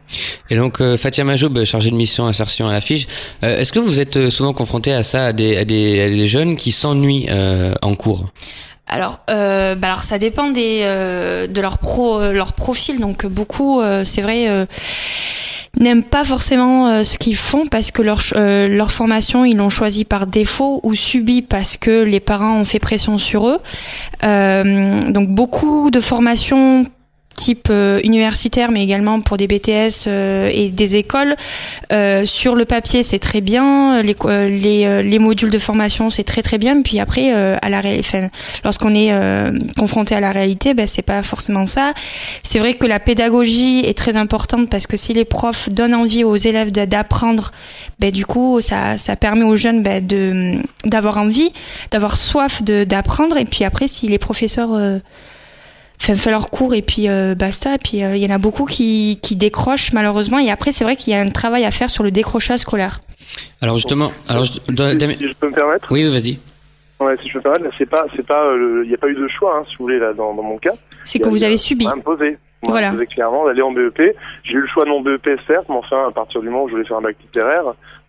[0.50, 3.08] Et donc euh, Fatia Majoub, chargée de mission insertion à l'affiche,
[3.44, 6.10] euh, est-ce que vous êtes euh, souvent confronté à ça, à des, à des, à
[6.10, 8.26] des jeunes qui s'ennuient euh, en cours?
[8.88, 13.00] Alors, euh, bah alors ça dépend des, euh, de leur pro, euh, leur profil.
[13.00, 14.66] Donc beaucoup, euh, c'est vrai, euh,
[15.78, 19.70] n'aiment pas forcément euh, ce qu'ils font parce que leur euh, leur formation ils l'ont
[19.70, 23.60] choisi par défaut ou subi parce que les parents ont fait pression sur eux.
[24.24, 26.84] Euh, donc beaucoup de formations
[27.40, 31.38] type euh, universitaire, mais également pour des BTS euh, et des écoles.
[31.94, 34.02] Euh, sur le papier, c'est très bien.
[34.02, 34.16] Les,
[34.50, 36.82] les, les modules de formation, c'est très très bien.
[36.82, 37.82] Puis après, à la
[38.66, 39.12] lorsqu'on est
[39.78, 41.94] confronté à la réalité, ben, c'est pas forcément ça.
[42.44, 46.26] C'est vrai que la pédagogie est très importante parce que si les profs donnent envie
[46.26, 47.52] aux élèves d'a- d'apprendre,
[48.00, 51.52] ben, du coup, ça, ça permet aux jeunes ben, de d'avoir envie,
[51.92, 53.38] d'avoir soif d'apprendre.
[53.38, 54.72] Et puis après, si les professeurs
[56.00, 57.76] fait, fait leur cours et puis euh, basta.
[57.76, 60.40] Et puis euh, il y en a beaucoup qui, qui décrochent malheureusement.
[60.40, 63.02] Et après, c'est vrai qu'il y a un travail à faire sur le décrochage scolaire.
[63.62, 66.40] Alors justement, alors je- Si je peux me permettre oui, vas-y.
[67.00, 69.08] Ouais, si je peux me permettre, c'est pas, c'est pas, euh, il n'y a pas
[69.08, 70.74] eu de choix, hein, si vous voulez, là, dans, dans mon cas.
[71.06, 71.88] C'est que vous avez subi.
[71.88, 72.32] imposé.
[72.64, 72.88] M'a Voilà.
[72.90, 74.18] imposé clairement d'aller en BEP.
[74.44, 76.68] J'ai eu le choix de mon BEP, certes, mais enfin, à partir du moment où
[76.68, 77.64] je voulais faire un bac littéraire,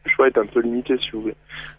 [0.04, 1.36] le choix est un peu limité, si vous voulez.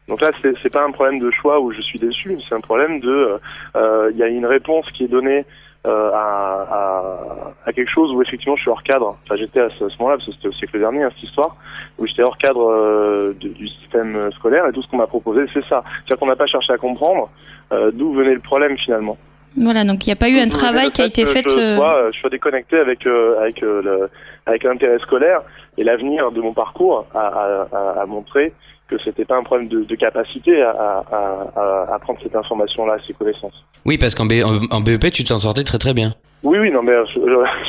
[0.07, 2.61] Donc là, c'est, c'est pas un problème de choix où je suis déçu, c'est un
[2.61, 3.37] problème de,
[3.75, 5.43] euh, il y a une réponse qui est donnée
[5.87, 9.17] euh, à, à, à quelque chose où effectivement je suis hors cadre.
[9.25, 11.55] Enfin, j'étais à ce, ce moment-là, parce que c'était au siècle dernier, hein, cette histoire,
[11.97, 15.41] où j'étais hors cadre euh, de- du système scolaire et tout ce qu'on m'a proposé,
[15.53, 15.83] c'est ça.
[15.85, 17.29] C'est-à-dire qu'on n'a pas cherché à comprendre
[17.71, 19.17] euh, d'où venait le problème finalement.
[19.57, 21.79] Voilà, donc il n'y a pas eu un travail qui a été fait Je euh,
[21.81, 24.09] euh, je sois déconnecté avec euh, avec euh, le,
[24.45, 25.41] avec l'intérêt scolaire
[25.77, 28.53] et l'avenir de mon parcours à, à, à, à montrer
[28.91, 32.97] que c'était pas un problème de, de capacité à, à, à, à prendre cette information-là,
[33.07, 33.63] ces connaissances.
[33.85, 36.13] Oui, parce qu'en B- en, en BEP, tu t'en sortais très très bien.
[36.43, 37.21] Oui, oui, non, mais euh, je, je,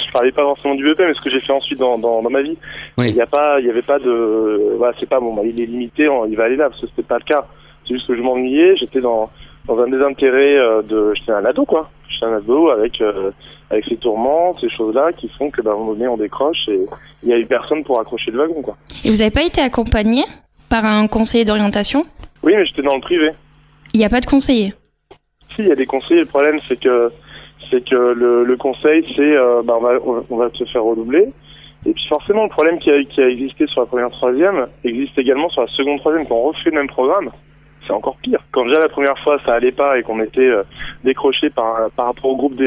[0.07, 2.31] je parlais pas forcément du BEP, mais ce que j'ai fait ensuite dans, dans, dans
[2.31, 2.59] ma vie.
[2.99, 3.11] Oui.
[3.11, 5.61] Il y a pas, il y avait pas de, voilà, c'est pas bon, bah, il
[5.61, 7.47] est limité, on- il va aller là, parce que c'était pas le cas.
[7.87, 9.31] C'est juste que je m'ennuyais, j'étais dans,
[9.67, 11.91] dans un désintérêt euh, de, j'étais un ado, quoi.
[12.09, 13.31] J'étais un ado avec, euh,
[13.71, 16.69] avec ces tourments, ces choses-là qui font que, bah, à un moment donné, on décroche
[16.69, 16.81] et
[17.23, 18.77] il y a eu personne pour accrocher le wagon, quoi.
[19.05, 20.25] Et vous n'avez pas été accompagné?
[20.73, 22.03] Par un conseiller d'orientation
[22.43, 23.31] Oui, mais j'étais dans le privé.
[23.93, 24.73] Il n'y a pas de conseiller.
[25.51, 26.21] Si, il y a des conseils.
[26.21, 27.13] Le problème, c'est que
[27.71, 31.29] c'est que le, le conseil, c'est euh, bah, on va on te faire redoubler.
[31.85, 35.19] Et puis forcément, le problème qui a, qui a existé sur la première troisième existe
[35.19, 36.27] également sur la seconde troisième.
[36.27, 37.29] Quand on refait le même programme,
[37.87, 38.41] c'est encore pire.
[38.51, 40.63] Quand déjà la première fois ça allait pas et qu'on était euh,
[41.05, 42.59] décroché par par rapport au groupe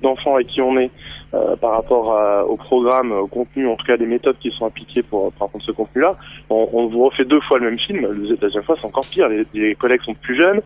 [0.00, 0.92] d'enfants avec qui on est,
[1.34, 4.66] euh, par rapport à- au programme, au contenu, en tout cas des méthodes qui sont
[4.66, 6.12] appliquées pour, pour apprendre ce contenu-là,
[6.50, 8.00] on, on vous refait deux fois le même film.
[8.02, 9.28] La deuxième fois, c'est encore pire.
[9.28, 10.60] Les, les collègues sont plus jeunes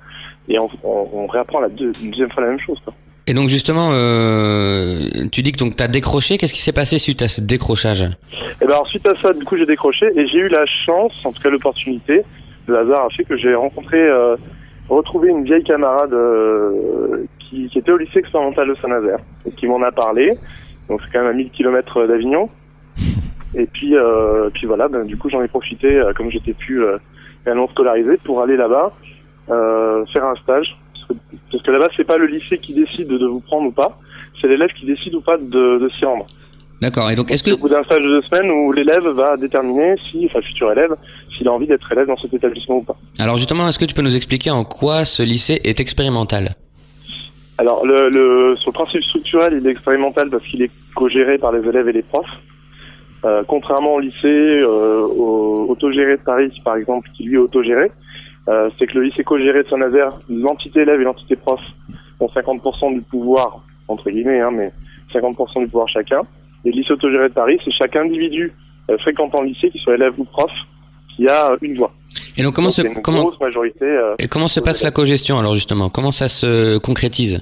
[0.48, 2.79] et on, on, on réapprend la deux- une deuxième fois la même chose.
[2.85, 2.94] Quoi.
[3.29, 6.38] Et donc justement, euh, tu dis que donc t'as décroché.
[6.38, 8.03] Qu'est-ce qui s'est passé suite à ce décrochage?
[8.61, 11.33] Et ben ensuite à ça, du coup, j'ai décroché et j'ai eu la chance, en
[11.33, 12.22] tout cas l'opportunité,
[12.66, 14.37] le hasard a fait que j'ai rencontré, euh,
[14.88, 19.66] retrouvé une vieille camarade euh, qui, qui était au lycée expérimental de Saint-Nazaire et qui
[19.66, 20.32] m'en a parlé.
[20.88, 22.48] Donc c'est quand même à 1000 km d'Avignon.
[23.54, 26.82] Et puis, euh, puis voilà, ben, du coup j'en ai profité, euh, comme j'étais plus
[26.82, 26.96] euh,
[27.44, 28.90] réellement scolarisé, pour aller là-bas
[29.50, 30.78] euh, faire un stage.
[30.94, 31.14] Parce que,
[31.50, 33.98] parce que là-bas, c'est pas le lycée qui décide de vous prendre ou pas,
[34.40, 36.26] c'est l'élève qui décide ou pas de, de s'y rendre.
[36.80, 37.10] D'accord.
[37.10, 39.94] Et donc est-ce que Au bout d'un stage de deux semaines où l'élève va déterminer
[40.10, 40.96] si, enfin futur élève,
[41.36, 42.96] s'il a envie d'être élève dans cet établissement ou pas.
[43.18, 46.56] alors justement, est-ce que tu peux nous expliquer en quoi ce lycée est expérimental?
[47.58, 51.52] Alors le, le sur le principe structurel, il est expérimental parce qu'il est co-géré par
[51.52, 52.40] les élèves et les profs.
[53.24, 57.88] Euh, contrairement au lycée euh, au, autogéré de Paris, par exemple, qui lui est autogéré,
[58.48, 61.60] euh, c'est que le lycée co-géré de Saint-Nazaire, l'entité élève et l'entité prof
[62.18, 64.72] ont 50% du pouvoir, entre guillemets, hein, mais
[65.14, 66.22] 50% du pouvoir chacun.
[66.64, 68.52] Et le lycée autogéré de Paris, c'est chaque individu
[68.90, 70.50] euh, fréquentant le lycée, qu'il soit élève ou prof,
[71.14, 71.92] qui a une voix.
[72.36, 73.84] Et donc comment Donc, se une comment grosse majorité.
[73.84, 75.88] euh, et comment se passe la cogestion alors justement?
[75.90, 77.40] Comment ça se concrétise?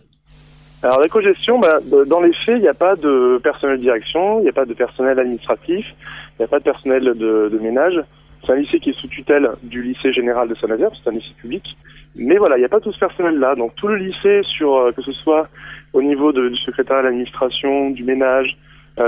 [0.82, 4.38] Alors la cogestion, bah, dans les faits, il n'y a pas de personnel de direction,
[4.40, 7.58] il n'y a pas de personnel administratif, il n'y a pas de personnel de, de
[7.58, 8.02] ménage.
[8.44, 11.34] C'est un lycée qui est sous tutelle du lycée général de Saint-Nazaire, c'est un lycée
[11.38, 11.76] public.
[12.16, 13.54] Mais voilà, il n'y a pas tout ce personnel-là.
[13.56, 15.46] Donc tout le lycée, sur euh, que ce soit
[15.92, 18.56] au niveau de- du secrétariat à l'administration, du ménage,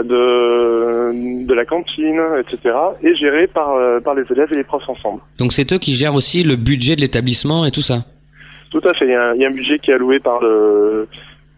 [0.02, 4.88] de, de la cantine, etc., est géré par, euh, par les élèves et les profs
[4.88, 5.20] ensemble.
[5.38, 7.98] Donc c'est eux qui gèrent aussi le budget de l'établissement et tout ça?
[8.70, 9.04] Tout à fait.
[9.04, 11.06] Il y a un, il y a un budget qui est alloué par le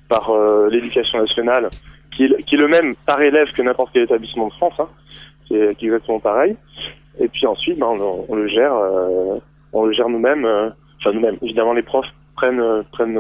[0.09, 1.71] par euh, l'éducation nationale,
[2.15, 4.89] qui est, qui est le même par élève que n'importe quel établissement de France, hein,
[5.47, 6.57] qui, est, qui est exactement pareil.
[7.21, 9.39] Et puis ensuite, ben, on, on le gère, euh,
[9.73, 10.45] on le gère nous-mêmes.
[10.45, 11.37] euh, enfin nous-mêmes.
[11.43, 13.19] Évidemment, les profs prennent euh, prennent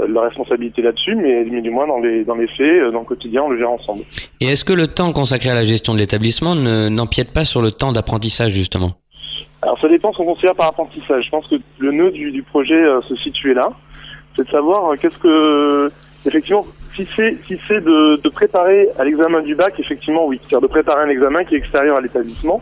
[0.00, 3.00] euh, leur responsabilité là-dessus, mais, mais du moins dans les dans les faits, euh, dans
[3.00, 4.02] le quotidien, on le gère ensemble.
[4.40, 7.62] Et est-ce que le temps consacré à la gestion de l'établissement ne- n'empiète pas sur
[7.62, 8.92] le temps d'apprentissage justement?
[9.62, 11.24] Alors ça dépend ce qu'on considère par apprentissage.
[11.24, 13.70] Je pense que le nœud du, du projet euh, se situait là.
[14.36, 15.90] C'est de savoir euh, qu'est-ce que
[16.26, 20.38] effectivement si c'est si c'est de, de préparer à l'examen du bac, effectivement oui.
[20.40, 22.60] C'est-à-dire de préparer un examen qui est extérieur à l'établissement,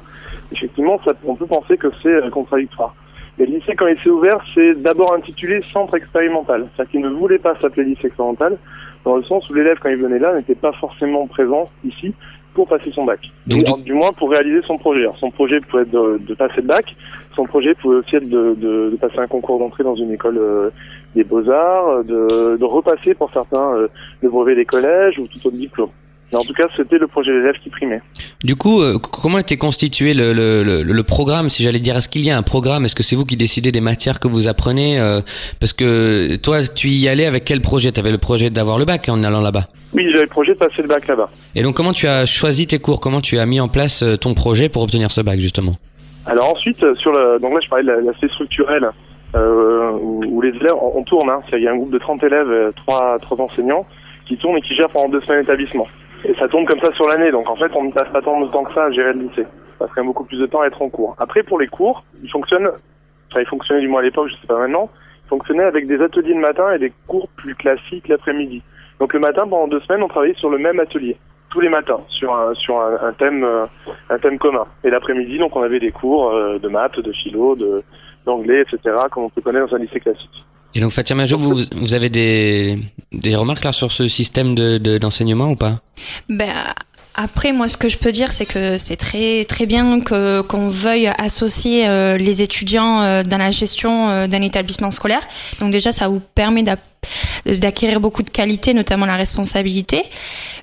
[0.52, 2.94] effectivement ça, on peut penser que c'est contradictoire.
[3.38, 6.66] Le lycée, quand il s'est ouvert, c'est d'abord intitulé Centre expérimental.
[6.74, 8.56] C'est-à-dire qu'il ne voulait pas s'appeler lycée expérimental,
[9.04, 12.14] dans le sens où l'élève, quand il venait là, n'était pas forcément présent ici
[12.54, 13.20] pour passer son bac.
[13.46, 15.02] Donc, du moins pour réaliser son projet.
[15.02, 16.96] Alors, son projet pouvait être de, de passer le bac,
[17.34, 20.38] son projet pouvait aussi être de, de, de passer un concours d'entrée dans une école
[20.38, 20.70] euh,
[21.14, 23.88] des beaux-arts, de, de repasser pour certains euh,
[24.22, 25.90] le brevet des collèges ou tout autre diplôme.
[26.36, 28.00] Mais en tout cas, c'était le projet d'élève qui primait.
[28.44, 32.08] Du coup, euh, comment était constitué le, le, le, le programme, si j'allais dire Est-ce
[32.10, 32.84] qu'il y a un programme?
[32.84, 35.20] Est-ce que c'est vous qui décidez des matières que vous apprenez euh,
[35.60, 37.90] Parce que toi, tu y allais avec quel projet?
[37.90, 39.68] Tu avais le projet d'avoir le bac en allant là-bas.
[39.94, 41.30] Oui, j'avais le projet de passer le bac là-bas.
[41.54, 43.00] Et donc, comment tu as choisi tes cours?
[43.00, 45.76] Comment tu as mis en place euh, ton projet pour obtenir ce bac, justement?
[46.26, 48.90] Alors ensuite, sur le, donc là je parlais de la- l'aspect structurel,
[49.36, 51.98] euh, où, où les élèves, on, on tourne, hein, il y a un groupe de
[51.98, 53.86] 30 élèves, euh, trois, trois enseignants,
[54.26, 55.86] qui tournent et qui gèrent pendant deux semaines l'établissement.
[56.24, 58.40] Et ça tourne comme ça sur l'année, donc en fait on ne passe pas tant
[58.40, 59.46] de temps que ça à gérer le lycée.
[59.74, 61.14] On passe quand même beaucoup plus de temps à être en cours.
[61.18, 62.70] Après pour les cours, ils fonctionnent,
[63.30, 64.90] enfin ils fonctionnaient du moins à l'époque, je sais pas maintenant,
[65.24, 68.62] ils fonctionnaient avec des ateliers le matin et des cours plus classiques l'après-midi.
[68.98, 71.16] Donc le matin, pendant deux semaines, on travaillait sur le même atelier
[71.50, 73.66] tous les matins sur un sur un, un thème euh,
[74.10, 74.66] un thème commun.
[74.84, 77.82] Et l'après-midi, donc on avait des cours euh, de maths, de philo, de
[78.24, 78.96] d'anglais, etc.
[79.10, 80.44] comme on peut connaître dans un lycée classique.
[80.76, 82.78] Et donc, Fatia Majo, vous, avez des,
[83.10, 85.80] des remarques là sur ce système de- de- d'enseignement ou pas?
[86.28, 86.52] Ben,
[87.16, 90.68] après, moi, ce que je peux dire, c'est que c'est très très bien que qu'on
[90.68, 95.26] veuille associer euh, les étudiants euh, dans la gestion euh, d'un établissement scolaire.
[95.58, 96.62] Donc déjà, ça vous permet
[97.46, 100.04] d'acquérir beaucoup de qualités, notamment la responsabilité.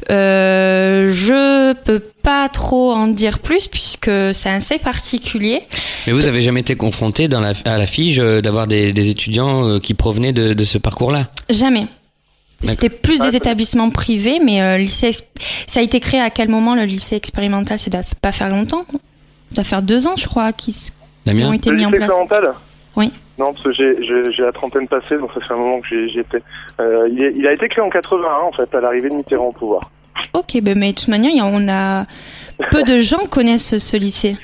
[0.09, 5.63] Je peux pas trop en dire plus puisque c'est assez particulier.
[6.05, 9.79] Mais vous avez jamais été confronté dans la, à la FIGE d'avoir des, des étudiants
[9.79, 11.29] qui provenaient de, de ce parcours-là?
[11.49, 11.87] Jamais.
[12.65, 15.11] C'était plus des établissements privés, mais euh, lycée,
[15.67, 17.77] ça a été créé à quel moment le lycée expérimental?
[17.79, 18.85] Ça doit pas faire longtemps.
[18.89, 21.97] Ça doit faire deux ans, je crois, qui, qui ont été Le mis en lycée
[21.97, 22.09] place.
[22.09, 22.53] expérimental?
[22.95, 23.11] Oui.
[23.39, 26.41] Non, parce que j'ai la trentaine passée, donc ça fait un moment que j'y étais.
[26.79, 29.47] Euh, il, est- il a été créé en 81, en fait, à l'arrivée de Mitterrand
[29.47, 29.81] au pouvoir.
[30.33, 32.05] Ok, ben, mais de toute manière, on a
[32.71, 34.37] peu de gens connaissent ce, ce lycée.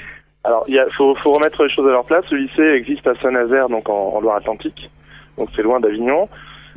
[0.43, 2.25] Alors, il faut remettre les choses à leur place.
[2.31, 4.89] Le lycée existe à Saint-Nazaire, donc en, en Loire-Atlantique,
[5.37, 6.27] donc c'est loin d'Avignon.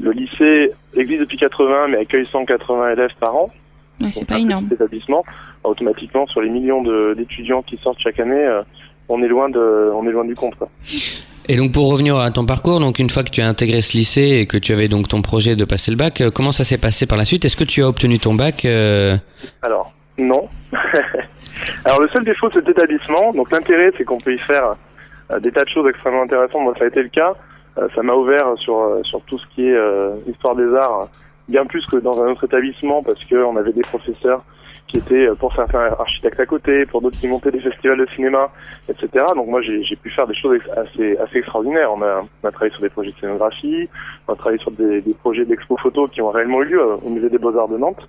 [0.00, 3.50] Le lycée existe depuis 80, mais accueille 180 élèves par an.
[4.00, 4.68] Ouais, c'est pas énorme.
[4.72, 5.24] Établissement,
[5.64, 6.82] automatiquement, sur les millions
[7.14, 8.62] d'étudiants qui sortent chaque année, euh,
[9.08, 10.56] on est loin de, on est loin du compte.
[10.56, 10.68] Quoi.
[11.48, 13.96] Et donc pour revenir à ton parcours, donc une fois que tu as intégré ce
[13.96, 16.62] lycée et que tu avais donc ton projet de passer le bac, euh, comment ça
[16.62, 17.44] s'est passé par la suite?
[17.44, 19.16] Est-ce que tu as obtenu ton bac euh,
[19.62, 20.48] Alors, non.
[21.84, 24.76] Alors, le seul défaut de cet établissement, donc l'intérêt, c'est qu'on peut y faire
[25.32, 26.62] euh, des tas de choses extrêmement intéressantes.
[26.62, 27.34] Moi, ça a été le cas.
[27.78, 31.08] Euh, ça m'a ouvert sur, euh, sur tout ce qui est euh, histoire des arts,
[31.48, 34.44] bien plus que dans un autre établissement, parce qu'on avait des professeurs
[34.88, 38.50] qui étaient, pour certains, architectes à côté, pour d'autres qui montaient des festivals de cinéma,
[38.88, 39.24] etc.
[39.34, 41.90] Donc moi, j'ai pu faire des choses assez, assez extraordinaires.
[41.94, 43.88] On a, on a travaillé sur des projets de scénographie,
[44.28, 47.08] on a travaillé sur des, des projets d'expo photo qui ont réellement eu lieu au
[47.08, 48.06] musée des Beaux-Arts de Nantes.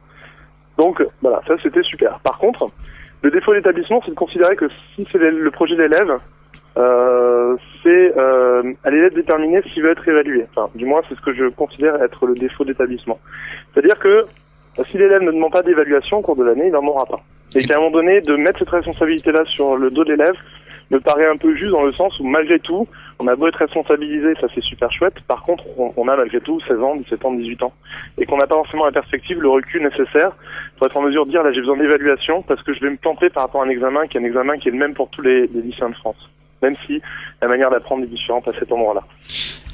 [0.78, 2.20] Donc voilà, ça c'était super.
[2.20, 2.70] Par contre,
[3.22, 6.20] le défaut de l'établissement, c'est de considérer que si c'est le projet d'élève,
[6.78, 10.46] euh, c'est euh, à l'élève de déterminer s'il veut être évalué.
[10.56, 13.20] Enfin, du moins, c'est ce que je considère être le défaut d'établissement.
[13.74, 14.26] C'est-à-dire que
[14.90, 17.22] si l'élève ne demande pas d'évaluation au cours de l'année, il n'en aura pas.
[17.56, 20.36] Et qu'à un moment donné, de mettre cette responsabilité-là sur le dos de l'élève
[20.92, 22.88] me paraît un peu juste dans le sens où malgré tout,
[23.20, 25.22] on a beau être responsabilisé, ça c'est super chouette.
[25.28, 27.74] Par contre, on, a malgré tout 16 ans, 17 ans, 18 ans,
[28.18, 30.36] et qu'on n'a pas forcément la perspective, le recul nécessaire
[30.78, 32.98] pour être en mesure de dire là j'ai besoin d'évaluation parce que je vais me
[32.98, 35.10] planter par rapport à un examen qui est un examen qui est le même pour
[35.10, 36.30] tous les, lycéens de France,
[36.64, 37.00] même si
[37.42, 39.02] la manière d'apprendre est différente à cet endroit-là.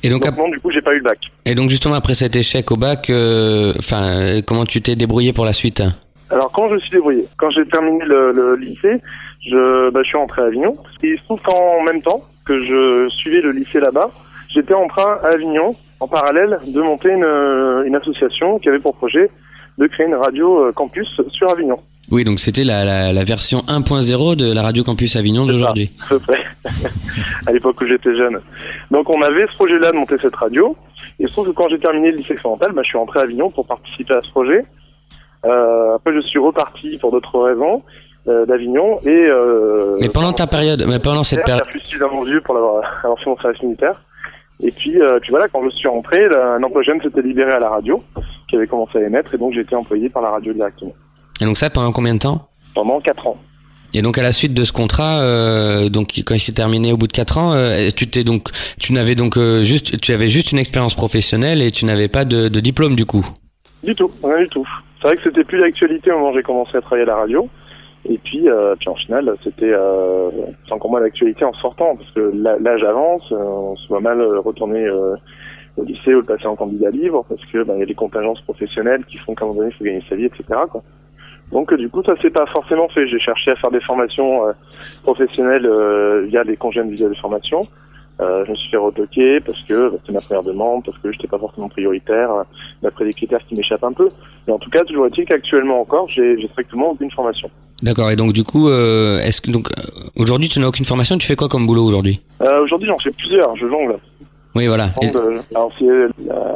[0.03, 1.19] Et donc, non, du coup, j'ai pas eu le bac.
[1.45, 5.45] Et donc justement après cet échec au bac, euh, enfin, comment tu t'es débrouillé pour
[5.45, 5.83] la suite
[6.31, 9.01] alors quand je suis débrouillé, quand j'ai terminé le, lycée,
[9.41, 10.77] je, bah, je suis rentré à Avignon.
[11.01, 14.11] Et il se trouve qu'en même temps que je suivais le lycée là-bas,
[14.47, 18.95] j'étais en train à Avignon, en parallèle, de monter une, une association qui avait pour
[18.95, 19.31] projet
[19.79, 21.79] de créer une radio euh, campus sur Avignon.
[22.11, 25.91] Oui, donc c'était la, la, la, version 1.0 de la radio campus Avignon d'aujourd'hui.
[26.05, 26.43] À peu près,
[27.45, 28.39] à l'époque où j'étais jeune.
[28.89, 30.75] Donc on avait ce projet-là de monter cette radio.
[31.19, 33.23] Et se trouve que quand j'ai terminé le lycée expérimental, bah, je suis rentré à
[33.23, 34.65] Avignon pour participer à ce projet.
[35.45, 37.83] Euh, après, je suis reparti pour d'autres raisons
[38.27, 39.27] euh, d'Avignon et.
[39.27, 41.65] Euh, mais pendant ta période, mais pendant cette période.
[41.67, 44.01] Je suis suffisamment vieux pour l'avoir avoir fait mon service militaire.
[44.61, 47.59] Et puis, euh, puis voilà, quand je suis rentré, un emploi jeune s'était libéré à
[47.59, 48.03] la radio,
[48.49, 50.93] qui avait commencé à émettre, et donc j'ai été employé par la radio directement.
[51.41, 53.37] Et donc ça, pendant combien de temps Pendant 4 ans.
[53.93, 56.97] Et donc à la suite de ce contrat, euh, donc quand il s'est terminé au
[56.97, 58.49] bout de 4 ans, euh, tu t'es donc,
[58.79, 62.23] tu n'avais donc euh, juste, tu avais juste une expérience professionnelle et tu n'avais pas
[62.23, 63.25] de, de diplôme du coup.
[63.83, 64.67] Du tout, rien du tout.
[65.01, 67.15] C'est vrai que c'était plus d'actualité au moment où j'ai commencé à travailler à la
[67.15, 67.49] radio.
[68.05, 70.29] Et puis, euh, puis en final, c'était euh,
[70.69, 74.85] encore moins d'actualité en sortant, parce que l'âge avance, euh, on se voit mal retourner
[74.85, 75.15] euh,
[75.77, 77.95] au lycée ou le passer en candidat libre, parce que ben, il y a des
[77.95, 80.43] contingences professionnelles qui font qu'à un moment donné, il faut gagner sa vie, etc.
[80.71, 80.81] Quoi.
[81.51, 83.07] Donc du coup, ça s'est pas forcément fait.
[83.07, 84.41] J'ai cherché à faire des formations
[85.03, 85.67] professionnelles
[86.25, 87.63] via les congés individuels de formation.
[88.21, 91.27] Euh, je me suis fait retoquer parce que c'était ma première demande, parce que j'étais
[91.27, 92.43] pas forcément prioritaire, euh,
[92.81, 94.09] d'après des critères qui m'échappent un peu.
[94.45, 97.49] Mais en tout cas, toujours est-il qu'actuellement encore, j'ai strictement aucune formation.
[97.81, 98.11] D'accord.
[98.11, 99.69] Et donc du coup, euh, est-ce que donc
[100.17, 101.17] aujourd'hui tu n'as aucune formation?
[101.17, 102.19] Tu fais quoi comme boulot aujourd'hui?
[102.41, 103.55] Euh, Aujourd'hui, j'en fais plusieurs.
[103.55, 103.97] Je jongle.
[104.55, 104.89] Oui, voilà.
[105.55, 105.71] alors,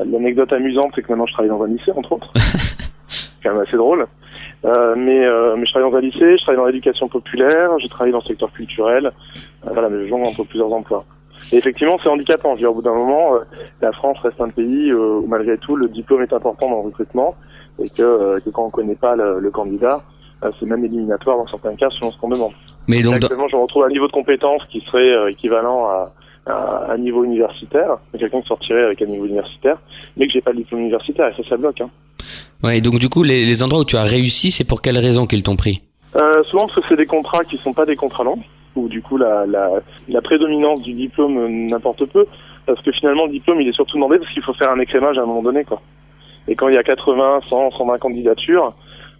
[0.05, 2.33] l'anecdote amusante, c'est que maintenant je travaille dans un lycée, entre autres.
[3.07, 4.05] c'est quand même assez drôle.
[4.65, 7.89] Euh, mais, euh, mais je travaille dans un lycée, je travaille dans l'éducation populaire, j'ai
[7.89, 9.11] travaillé dans le secteur culturel.
[9.63, 11.05] voilà, mais je jongle entre plusieurs emplois.
[11.51, 12.51] Et effectivement, c'est handicapant.
[12.51, 13.39] Je veux dire, au bout d'un moment, euh,
[13.81, 16.85] la France reste un pays euh, où malgré tout, le diplôme est important dans le
[16.85, 17.35] recrutement
[17.79, 20.01] et que, euh, que quand on ne connaît pas le, le candidat,
[20.59, 22.51] c'est même éliminatoire dans certains cas selon ce qu'on demande.
[22.89, 26.11] Mais donc, Exactement, je retrouve un niveau de compétence qui serait équivalent à,
[26.45, 29.77] à un niveau universitaire, quelqu'un qui sortirait avec un niveau universitaire,
[30.17, 31.81] mais que j'ai pas le diplôme universitaire, et ça, ça bloque.
[31.81, 31.89] Hein.
[32.63, 34.97] Ouais, et donc du coup, les, les endroits où tu as réussi, c'est pour quelles
[34.97, 35.81] raisons qu'ils t'ont pris?
[36.15, 38.39] Euh, Souvent parce que c'est des contrats qui sont pas des contrats longs
[38.75, 39.69] où du coup la, la,
[40.07, 42.25] la prédominance du diplôme euh, n'importe peu,
[42.65, 45.17] parce que finalement le diplôme il est surtout demandé parce qu'il faut faire un écrémage
[45.17, 45.81] à un moment donné quoi.
[46.47, 48.73] Et quand il y a 80, 100, 120 candidatures,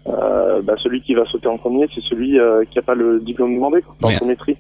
[0.08, 3.20] euh, bah, celui qui va sauter en premier, c'est celui euh, qui n'a pas le
[3.20, 4.58] diplôme demandé quoi, dans son maîtrise.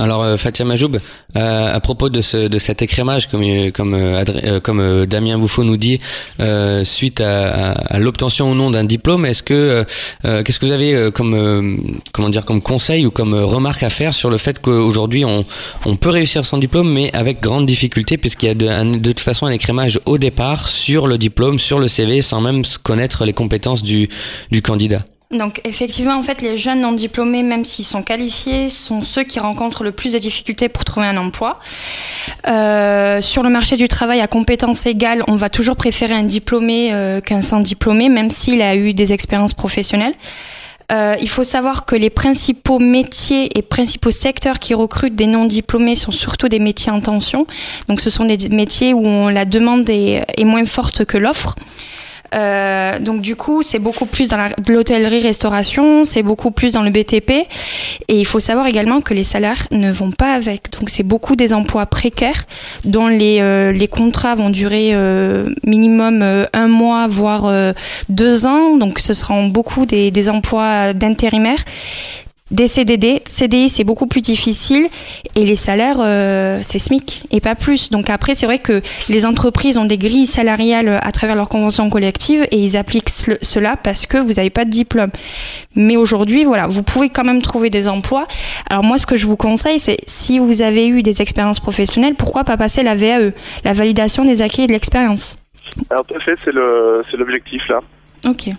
[0.00, 0.96] Alors euh, Fatia Majoub,
[1.36, 5.76] euh, à propos de, ce, de cet écrémage, comme euh, comme comme Damien Bouffon nous
[5.76, 6.00] dit,
[6.84, 9.84] suite à, à, l'obtention ou non d'un diplôme, est-ce que
[10.22, 14.30] qu'est-ce que vous avez comme comment dire comme conseil ou comme remarque à faire sur
[14.30, 15.44] le fait qu'aujourd'hui on
[15.84, 19.20] on peut réussir sans diplôme, mais avec grande difficulté, puisqu'il y a de, de toute
[19.20, 23.34] façon un écrémage au départ sur le diplôme, sur le CV, sans même connaître les
[23.34, 24.08] compétences du
[24.50, 25.04] du candidat?
[25.30, 29.38] Donc effectivement, en fait, les jeunes non diplômés, même s'ils sont qualifiés, sont ceux qui
[29.38, 31.60] rencontrent le plus de difficultés pour trouver un emploi.
[32.48, 36.92] Euh, sur le marché du travail, à compétences égales, on va toujours préférer un diplômé
[36.92, 40.14] euh, qu'un sans diplômé, même s'il a eu des expériences professionnelles.
[40.90, 45.94] Euh, il faut savoir que les principaux métiers et principaux secteurs qui recrutent des non-diplômés
[45.94, 47.46] sont surtout des métiers en tension.
[47.86, 51.54] Donc ce sont des métiers où la demande est, est moins forte que l'offre.
[52.34, 57.30] Euh, donc du coup, c'est beaucoup plus dans l'hôtellerie-restauration, c'est beaucoup plus dans le BTP.
[58.08, 60.70] Et il faut savoir également que les salaires ne vont pas avec.
[60.78, 62.46] Donc c'est beaucoup des emplois précaires
[62.84, 67.72] dont les, euh, les contrats vont durer euh, minimum euh, un mois, voire euh,
[68.08, 68.76] deux ans.
[68.76, 71.64] Donc ce seront beaucoup des, des emplois d'intérimaires
[72.50, 74.88] des CDD, CDI c'est beaucoup plus difficile
[75.36, 77.90] et les salaires euh, c'est SMIC et pas plus.
[77.90, 81.88] Donc après c'est vrai que les entreprises ont des grilles salariales à travers leurs conventions
[81.90, 85.10] collectives et ils appliquent cela parce que vous n'avez pas de diplôme.
[85.76, 88.26] Mais aujourd'hui voilà, vous pouvez quand même trouver des emplois.
[88.68, 92.14] Alors moi ce que je vous conseille c'est si vous avez eu des expériences professionnelles,
[92.14, 93.30] pourquoi pas passer la VAE,
[93.64, 95.36] la validation des acquis et de l'expérience.
[95.88, 97.80] Alors tout à fait, c'est le c'est l'objectif là.
[98.26, 98.50] OK.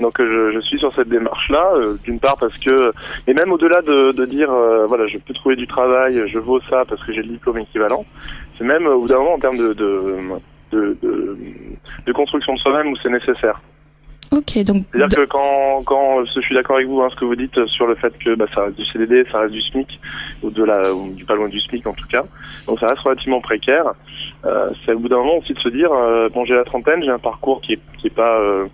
[0.00, 2.92] Donc je, je, suis sur cette démarche-là, euh, d'une part parce que,
[3.26, 6.60] et même au-delà de, de dire, euh, voilà, je peux trouver du travail, je vaux
[6.68, 8.04] ça parce que j'ai le diplôme équivalent,
[8.58, 10.18] c'est même au bout d'un moment en termes de, de,
[10.72, 10.98] de,
[12.06, 13.62] de, construction de soi-même où c'est nécessaire.
[14.32, 14.84] Ok, donc.
[14.92, 17.86] C'est-à-dire que quand, quand je suis d'accord avec vous, hein, ce que vous dites sur
[17.86, 20.00] le fait que bah, ça reste du CDD, ça reste du SMIC,
[20.42, 22.22] ou de la, ou du pas loin du SMIC en tout cas,
[22.66, 23.92] donc ça reste relativement précaire.
[24.44, 27.02] Euh, c'est au bout d'un moment aussi de se dire, euh, bon j'ai la trentaine,
[27.02, 28.66] j'ai un parcours qui est, qui est pas, euh,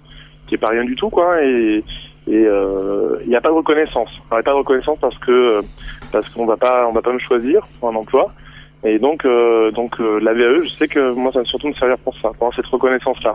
[0.53, 1.83] qui est pas rien du tout quoi, et
[2.29, 4.11] et euh, il n'y a pas de reconnaissance.
[4.31, 5.61] Il n'y a pas de reconnaissance parce que
[6.13, 8.31] parce qu'on va pas, on va pas me choisir pour un emploi.
[8.85, 11.75] Et donc, euh, donc euh, la VAE, je sais que moi, ça va surtout me
[11.75, 13.35] servir pour ça, pour avoir cette reconnaissance-là.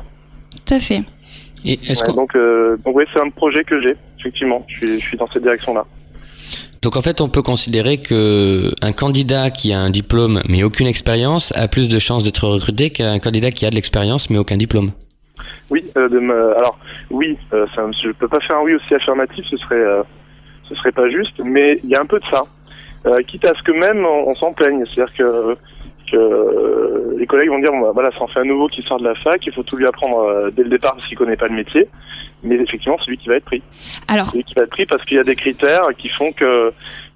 [0.51, 1.01] Tout à fait.
[1.65, 4.63] Et est-ce Ouais, qu'on- donc, euh, donc oui, c'est un projet que j'ai, effectivement.
[4.67, 5.83] Je suis, je suis dans cette direction-là.
[6.81, 10.87] Donc en fait, on peut considérer que un candidat qui a un diplôme mais aucune
[10.87, 14.55] expérience a plus de chances d'être recruté qu'un candidat qui a de l'expérience mais aucun
[14.57, 14.91] diplôme.
[15.69, 16.77] Oui, euh, de me- alors
[17.11, 20.03] oui, euh, ça, je peux pas faire un oui aussi affirmatif, ce serait, euh,
[20.69, 22.43] ce serait pas juste, mais il y a un peu de ça.
[23.05, 25.55] Euh, quitte à ce que même on, on s'en plaigne, c'est-à-dire que,
[26.11, 28.81] que euh, les collègues vont dire bon, bah, voilà, ça en fait un nouveau qui
[28.81, 31.17] sort de la fac, il faut tout lui apprendre euh, dès le départ parce qu'il
[31.17, 31.87] connaît pas le métier,
[32.43, 33.61] mais effectivement c'est lui qui va être pris.
[34.07, 36.31] Alors, C'est lui qui va être pris parce qu'il y a des critères qui font
[36.31, 36.71] que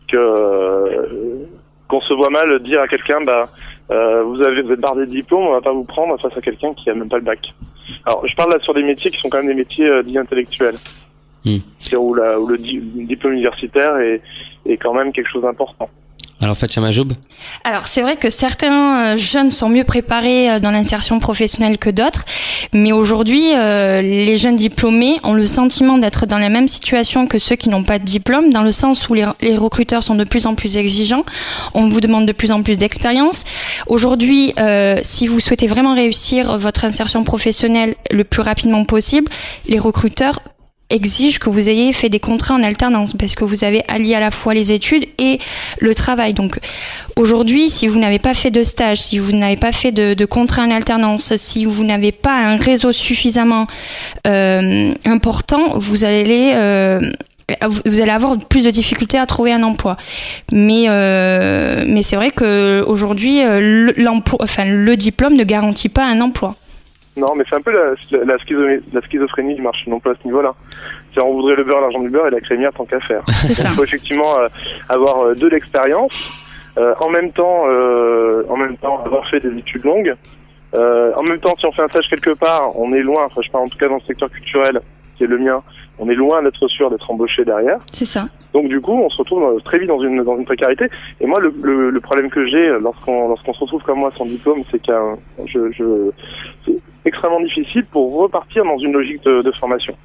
[0.07, 1.45] que euh,
[1.87, 3.49] qu'on se voit mal dire à quelqu'un bah
[3.91, 6.41] euh, vous avez vous êtes bardé de diplôme, on va pas vous prendre face à
[6.41, 7.53] quelqu'un qui a même pas le bac.
[8.05, 10.17] Alors je parle là sur des métiers qui sont quand même des métiers euh, dits
[10.17, 10.75] intellectuels.
[11.45, 11.57] Hmm.
[11.79, 14.21] C'est-à-dire où, la- où le di- diplôme universitaire est,
[14.65, 15.89] est quand même quelque chose d'important.
[16.41, 17.13] Alors Fatia Majoub
[17.63, 21.91] Alors c'est vrai que certains euh, jeunes sont mieux préparés euh, dans l'insertion professionnelle que
[21.91, 22.25] d'autres,
[22.73, 27.37] mais aujourd'hui euh, les jeunes diplômés ont le sentiment d'être dans la même situation que
[27.37, 29.25] ceux qui n'ont pas de diplôme, dans le sens où les,
[29.55, 31.25] recruteurs sont de plus en plus exigeants,
[31.75, 33.43] on vous demande de plus en plus d'expérience.
[33.85, 34.53] Aujourd'hui,
[35.03, 39.29] si vous souhaitez vraiment réussir votre insertion professionnelle le plus rapidement possible,
[39.67, 40.39] les recruteurs
[40.91, 44.19] exigent que vous ayez fait des contrats en alternance parce que vous avez allié à
[44.19, 45.39] la fois les études et
[45.79, 46.33] le travail.
[46.33, 46.59] Donc
[47.15, 50.25] aujourd'hui, si vous n'avez pas fait de stage, si vous n'avez pas fait de, de
[50.25, 53.67] contrat en alternance, si vous n'avez pas un réseau suffisamment
[54.27, 56.99] euh, important, vous allez euh,
[57.85, 59.97] vous allez avoir plus de difficultés à trouver un emploi.
[60.53, 66.05] Mais, euh, mais c'est vrai que aujourd'hui, le- l'emploi, enfin, le diplôme ne garantit pas
[66.05, 66.55] un emploi.
[67.17, 67.93] Non, mais c'est un peu la,
[68.25, 68.37] la,
[68.93, 70.53] la schizophrénie du marché de l'emploi à ce niveau-là.
[71.13, 73.21] C'est-à-dire, on voudrait le beurre, l'argent du beurre et la crémière tant qu'à faire.
[73.49, 74.47] Il faut effectivement euh,
[74.87, 76.31] avoir euh, de l'expérience,
[76.77, 80.15] euh, en même temps, euh, en même temps avoir fait des études longues.
[80.73, 83.25] Euh, en même temps, si on fait un stage quelque part, on est loin.
[83.25, 84.79] Enfin, je parle en tout cas dans le secteur culturel,
[85.17, 85.61] qui est le mien.
[85.99, 87.79] On est loin d'être sûr d'être embauché derrière.
[87.91, 88.25] C'est ça.
[88.53, 90.85] Donc du coup, on se retrouve très vite dans une dans une précarité.
[91.19, 94.25] Et moi, le, le, le problème que j'ai lorsqu'on lorsqu'on se retrouve comme moi sans
[94.25, 95.83] diplôme, c'est qu'un je, je
[97.05, 99.95] extrêmement difficile pour repartir dans une logique de, de formation.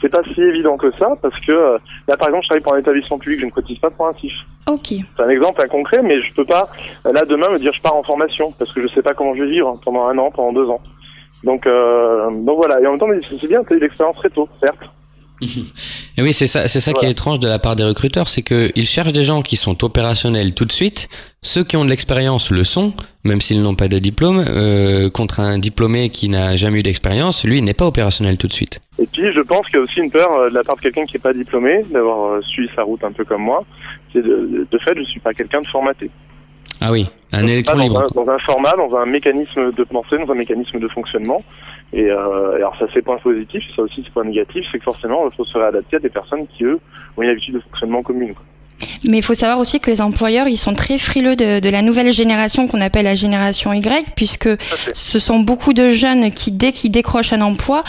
[0.00, 2.74] C'est pas si évident que ça parce que euh, là, par exemple, je travaille pour
[2.74, 4.34] un établissement public, je ne cotise pas pour un CIF.
[4.66, 4.88] Ok.
[4.88, 6.68] C'est un exemple un concret, mais je peux pas
[7.06, 9.34] euh, là demain me dire je pars en formation parce que je sais pas comment
[9.34, 10.80] je vais vivre pendant un an, pendant deux ans.
[11.42, 12.80] Donc euh, donc voilà.
[12.80, 14.90] Et en même temps, c'est c'est bien, as eu l'expérience très tôt, certes.
[15.40, 18.42] Et oui, c'est ça, c'est ça qui est étrange de la part des recruteurs, c'est
[18.42, 21.08] qu'ils cherchent des gens qui sont opérationnels tout de suite.
[21.42, 24.44] Ceux qui ont de l'expérience le sont, même s'ils n'ont pas de diplôme.
[24.46, 28.52] Euh, contre un diplômé qui n'a jamais eu d'expérience, lui, n'est pas opérationnel tout de
[28.52, 28.80] suite.
[28.98, 30.80] Et puis, je pense qu'il y a aussi une peur euh, de la part de
[30.80, 33.64] quelqu'un qui n'est pas diplômé, d'avoir euh, suivi sa route un peu comme moi.
[34.12, 36.10] C'est de, fait, je suis pas quelqu'un de formaté.
[36.80, 38.04] Ah oui, un électron dans, libre.
[38.04, 41.42] un, dans un format, dans un mécanisme de pensée, dans un mécanisme de fonctionnement.
[41.94, 45.28] Et euh, alors ça, c'est point positif, ça aussi, c'est point négatif, c'est que forcément,
[45.30, 46.80] il faut se réadapter à des personnes qui, eux,
[47.16, 48.34] ont une habitude de fonctionnement commune.
[48.34, 48.42] quoi.
[49.08, 51.82] Mais il faut savoir aussi que les employeurs, ils sont très frileux de, de la
[51.82, 54.48] nouvelle génération qu'on appelle la génération Y, puisque
[54.92, 57.84] ce sont beaucoup de jeunes qui, dès qu'ils décrochent un emploi,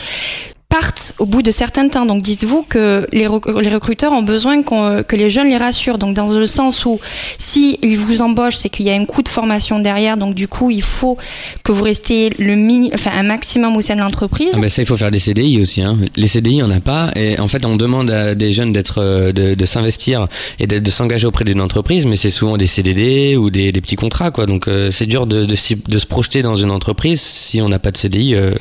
[0.79, 2.05] partent au bout de certains temps.
[2.05, 5.97] Donc dites-vous que les, rec- les recruteurs ont besoin que les jeunes les rassurent.
[5.97, 6.99] Donc dans le sens où
[7.37, 10.17] si ils vous embauchent, c'est qu'il y a un coût de formation derrière.
[10.17, 11.17] Donc du coup, il faut
[11.63, 14.53] que vous restiez le mini, enfin un maximum au sein de l'entreprise.
[14.59, 15.81] Ben ça, il faut faire des CDI aussi.
[15.81, 15.97] Hein.
[16.17, 17.11] Les CDI, on n'a pas.
[17.15, 20.27] Et en fait, on demande à des jeunes d'être, euh, de, s'investir
[20.59, 24.31] et de, s'engager auprès d'une entreprise, mais c'est souvent des CDD ou des, petits contrats,
[24.31, 24.45] quoi.
[24.45, 27.97] Donc euh, c'est dur de se projeter dans une entreprise si on n'a pas de
[27.97, 28.35] CDI.
[28.35, 28.51] euh.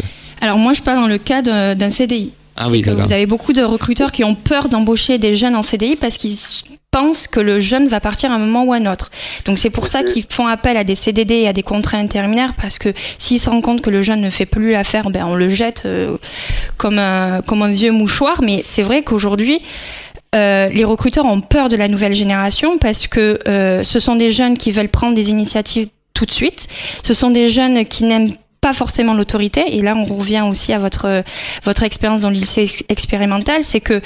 [0.45, 2.31] Alors moi, je parle dans le cas d'un CDI.
[2.59, 5.63] Ah oui, que vous avez beaucoup de recruteurs qui ont peur d'embaucher des jeunes en
[5.63, 6.37] CDI parce qu'ils
[6.91, 9.11] pensent que le jeune va partir à un moment ou à un autre.
[9.47, 12.53] Donc c'est pour ça qu'ils font appel à des CDD et à des contrats interminaires
[12.61, 15.35] parce que s'ils se rendent compte que le jeune ne fait plus l'affaire, ben on
[15.35, 16.19] le jette euh,
[16.77, 18.43] comme un comme un vieux mouchoir.
[18.43, 19.63] Mais c'est vrai qu'aujourd'hui
[20.35, 24.31] euh, les recruteurs ont peur de la nouvelle génération parce que euh, ce sont des
[24.31, 26.69] jeunes qui veulent prendre des initiatives tout de suite.
[27.03, 28.31] Ce sont des jeunes qui n'aiment
[28.65, 29.63] pas forcément l'autorité.
[29.77, 31.23] Et là, on revient aussi à votre
[31.65, 34.01] votre expérience dans le lycée ex- expérimental, c'est que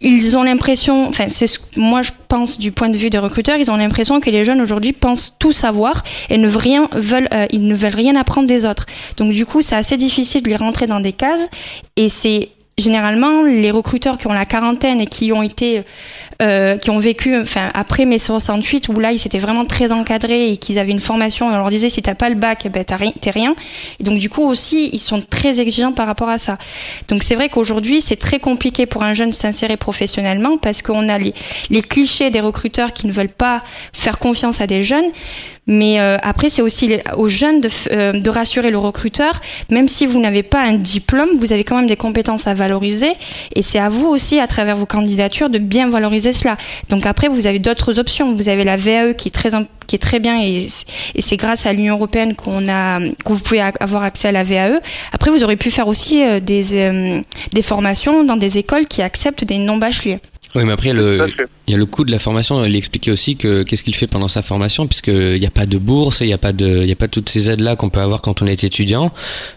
[0.00, 3.58] ils ont l'impression, enfin, c'est ce moi je pense du point de vue des recruteurs,
[3.58, 7.46] ils ont l'impression que les jeunes aujourd'hui pensent tout savoir et ne rien veulent, euh,
[7.52, 8.86] ils ne veulent rien apprendre des autres.
[9.18, 11.46] Donc du coup, c'est assez difficile de les rentrer dans des cases
[11.94, 12.48] et c'est
[12.78, 15.82] généralement, les recruteurs qui ont la quarantaine et qui ont été,
[16.40, 20.50] euh, qui ont vécu, enfin, après mai 68, où là, ils étaient vraiment très encadrés
[20.50, 22.68] et qu'ils avaient une formation, et on leur disait, si t'as pas le bac, eh
[22.70, 23.54] ben, t'es rien.
[24.00, 26.56] Et donc, du coup, aussi, ils sont très exigeants par rapport à ça.
[27.08, 31.08] Donc, c'est vrai qu'aujourd'hui, c'est très compliqué pour un jeune de s'insérer professionnellement parce qu'on
[31.08, 31.34] a les,
[31.70, 33.60] les clichés des recruteurs qui ne veulent pas
[33.92, 35.10] faire confiance à des jeunes.
[35.66, 39.40] Mais euh, après, c'est aussi aux jeunes de, euh, de, rassurer le recruteur,
[39.70, 43.12] même si vous n'avez pas un diplôme, vous avez quand même des compétences à valoriser.
[43.54, 46.56] Et c'est à vous aussi, à travers vos candidatures, de bien valoriser cela.
[46.88, 48.34] Donc après, vous avez d'autres options.
[48.34, 49.50] Vous avez la VAE qui est très
[49.86, 50.68] qui est très bien et,
[51.18, 54.80] c'est grâce à l'Union européenne qu'on a que vous pouvez avoir accès à la VAE.
[55.12, 59.44] Après, vous aurez pu faire aussi euh, des, des formations dans des écoles qui acceptent
[59.44, 60.18] des non bacheliers.
[60.54, 61.28] Oui, mais après, le,
[61.66, 62.64] il y a le coût de la formation.
[62.64, 65.78] Il expliquait aussi que qu'est-ce qu'il fait pendant sa formation, puisqu'il n'y a pas de
[65.78, 68.00] bourse, il n'y a pas de, il y a pas toutes ces aides-là qu'on peut
[68.00, 69.12] avoir quand on est étudiant,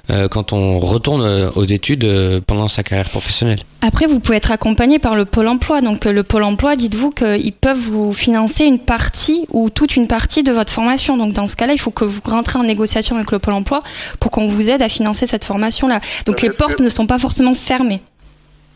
[0.09, 3.59] euh, quand on retourne euh, aux études euh, pendant sa carrière professionnelle.
[3.81, 5.81] Après, vous pouvez être accompagné par le Pôle emploi.
[5.81, 10.43] Donc, le Pôle emploi, dites-vous qu'ils peuvent vous financer une partie ou toute une partie
[10.43, 11.17] de votre formation.
[11.17, 13.83] Donc, dans ce cas-là, il faut que vous rentrez en négociation avec le Pôle emploi
[14.19, 15.99] pour qu'on vous aide à financer cette formation-là.
[16.25, 18.01] Donc, les portes ne sont pas forcément fermées.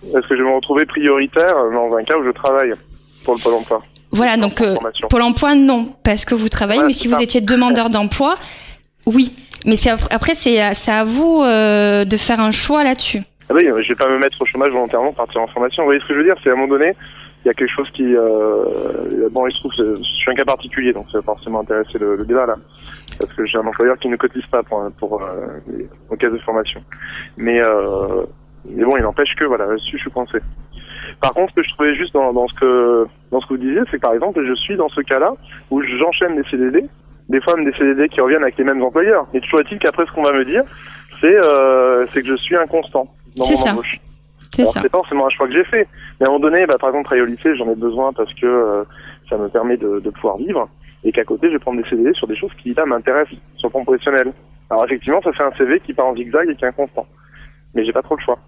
[0.03, 2.71] Est-ce que je vais me retrouver prioritaire dans un cas où je travaille
[3.23, 3.81] pour le Pôle emploi
[4.11, 4.75] Voilà, donc euh,
[5.09, 8.37] Pôle emploi, non, parce que vous travaillez, mais si vous étiez demandeur d'emploi,
[9.05, 9.33] oui.
[9.65, 9.75] Mais
[10.09, 13.21] après, c'est à vous euh, de faire un choix là-dessus.
[13.49, 15.83] Ah oui, je vais pas me mettre au chômage volontairement, partir en formation.
[15.83, 16.35] Vous voyez ce que je veux dire?
[16.43, 16.95] C'est à un moment donné,
[17.43, 18.15] il y a quelque chose qui...
[18.15, 21.97] Euh, bon, il se trouve, je suis un cas particulier, donc ça va forcément intéresser
[21.97, 22.55] le, le débat là.
[23.17, 26.81] Parce que j'ai un employeur qui ne cotise pas pour, pour euh, cas de formation.
[27.37, 28.23] Mais euh,
[28.65, 30.39] mais bon, il n'empêche que voilà, là-dessus, je suis coincé.
[31.21, 33.59] Par contre, ce que je trouvais juste dans, dans, ce que dans ce que vous
[33.59, 35.33] disiez, c'est que par exemple, je suis dans ce cas-là
[35.69, 36.85] où j'enchaîne des CDD,
[37.29, 39.27] des fois même des CDD qui reviennent avec les mêmes employeurs.
[39.33, 40.63] Mais toujours est-il qu'après, ce qu'on va me dire,
[41.21, 43.07] c'est euh, c'est que je suis inconstant
[43.37, 43.71] dans mon ça.
[43.71, 43.99] embauche.
[44.53, 44.81] C'est ça.
[44.81, 45.87] C'est pas forcément un choix que j'ai fait.
[46.19, 48.33] Mais à un moment donné, bah, par exemple, travailler au lycée, j'en ai besoin parce
[48.33, 48.83] que euh,
[49.29, 50.67] ça me permet de, de pouvoir vivre.
[51.03, 53.69] Et qu'à côté, je vais prendre des CDD sur des choses qui, là, m'intéressent sur
[53.69, 54.33] le plan professionnel.
[54.69, 57.07] Alors effectivement, ça fait un CV qui part en zigzag et qui est inconstant.
[57.73, 58.39] Mais j'ai pas trop le choix.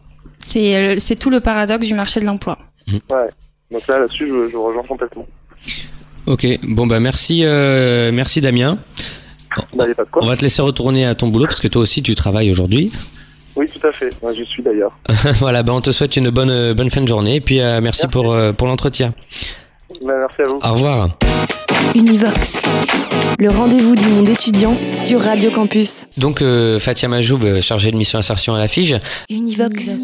[0.56, 2.58] Euh, c'est tout le paradoxe du marché de l'emploi.
[2.88, 2.94] Mmh.
[3.10, 3.30] Ouais.
[3.72, 5.28] Donc là, là-dessus, je, je, rejoins complètement.
[6.26, 6.46] Ok.
[6.64, 8.78] Bon, bah merci, euh, merci Damien.
[9.76, 10.24] Bah, pas de quoi.
[10.24, 12.92] On va te laisser retourner à ton boulot parce que toi aussi, tu travailles aujourd'hui.
[13.56, 14.10] Oui, tout à fait.
[14.22, 14.98] Moi, je suis d'ailleurs.
[15.40, 18.08] voilà, bah, on te souhaite une bonne, bonne fin de journée et puis euh, merci,
[18.08, 19.14] pour, pour l'entretien.
[20.04, 20.60] Bah, merci à vous.
[20.64, 21.10] Au revoir.
[21.94, 22.62] Univox,
[23.38, 26.08] le rendez-vous du monde étudiant sur Radio Campus.
[26.18, 29.00] Donc euh, Fatia Majoub, euh, chargée de mission insertion à la FIGE.
[29.30, 30.00] Univox.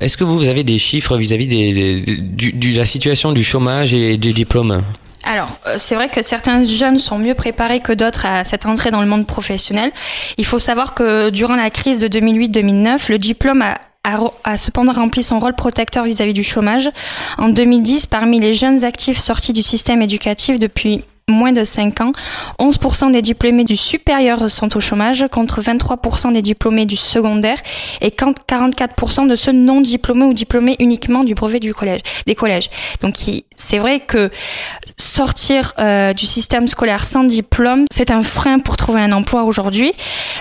[0.00, 4.82] Est-ce que vous, avez des chiffres vis-à-vis de la situation du chômage et des diplômes?
[5.24, 8.90] Alors, euh, c'est vrai que certains jeunes sont mieux préparés que d'autres à cette entrée
[8.90, 9.90] dans le monde professionnel.
[10.36, 13.78] Il faut savoir que durant la crise de 2008-2009, le diplôme a
[14.44, 16.90] a, cependant rempli son rôle protecteur vis-à-vis du chômage.
[17.38, 22.12] En 2010, parmi les jeunes actifs sortis du système éducatif depuis moins de 5 ans,
[22.58, 27.58] 11% des diplômés du supérieur sont au chômage contre 23% des diplômés du secondaire
[28.00, 32.70] et 44% de ceux non diplômés ou diplômés uniquement du brevet du collège, des collèges.
[33.02, 33.14] Donc
[33.54, 34.30] c'est vrai que
[34.96, 39.92] sortir euh, du système scolaire sans diplôme, c'est un frein pour trouver un emploi aujourd'hui,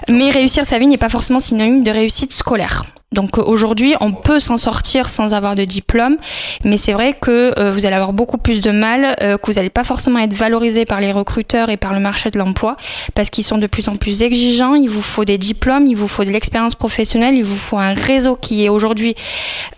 [0.07, 2.83] mais réussir sa vie n'est pas forcément synonyme de réussite scolaire.
[3.13, 6.17] Donc euh, aujourd'hui, on peut s'en sortir sans avoir de diplôme,
[6.65, 9.53] mais c'est vrai que euh, vous allez avoir beaucoup plus de mal, euh, que vous
[9.53, 12.75] n'allez pas forcément être valorisé par les recruteurs et par le marché de l'emploi,
[13.15, 14.75] parce qu'ils sont de plus en plus exigeants.
[14.75, 17.93] Il vous faut des diplômes, il vous faut de l'expérience professionnelle, il vous faut un
[17.93, 19.15] réseau qui est aujourd'hui,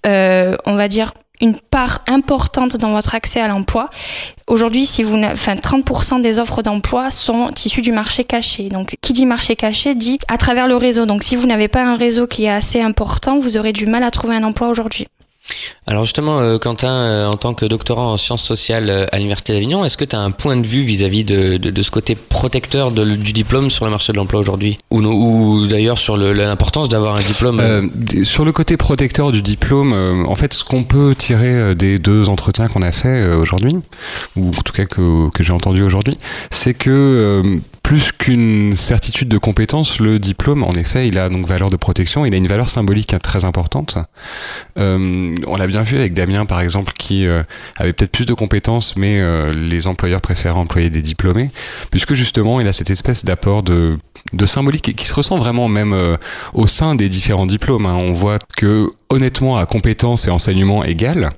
[0.05, 3.89] on va dire, une part importante dans votre accès à l'emploi.
[4.47, 8.69] Aujourd'hui, si vous, enfin, 30% des offres d'emploi sont issues du marché caché.
[8.69, 11.05] Donc, qui dit marché caché dit à travers le réseau.
[11.05, 14.03] Donc, si vous n'avez pas un réseau qui est assez important, vous aurez du mal
[14.03, 15.07] à trouver un emploi aujourd'hui.
[15.89, 19.53] Alors justement, euh, Quentin, euh, en tant que doctorant en sciences sociales euh, à l'Université
[19.53, 23.33] d'Avignon, est-ce que tu as un point de vue vis-à-vis de, ce côté protecteur du
[23.33, 24.77] diplôme sur le marché de l'emploi aujourd'hui?
[24.91, 27.89] Ou, ou d'ailleurs sur l'importance d'avoir un diplôme
[28.23, 29.93] Sur le côté protecteur du diplôme,
[30.27, 33.73] en fait, ce qu'on peut tirer des deux entretiens qu'on a fait aujourd'hui,
[34.35, 36.17] ou en tout cas que, j'ai entendu aujourd'hui,
[36.51, 41.71] c'est que plus qu'une certitude de compétence, le diplôme, en effet, il a donc valeur
[41.71, 43.97] de protection, il a une valeur symbolique très importante.
[45.47, 47.43] On l'a bien vu avec Damien, par exemple, qui euh,
[47.77, 51.51] avait peut-être plus de compétences, mais euh, les employeurs préfèrent employer des diplômés,
[51.91, 53.97] puisque justement, il a cette espèce d'apport de,
[54.33, 55.95] de symbolique qui se ressent vraiment même
[56.53, 57.85] au sein des différents diplômes.
[57.85, 57.95] Hein.
[57.95, 61.31] On voit que, honnêtement, à compétences et enseignement égal,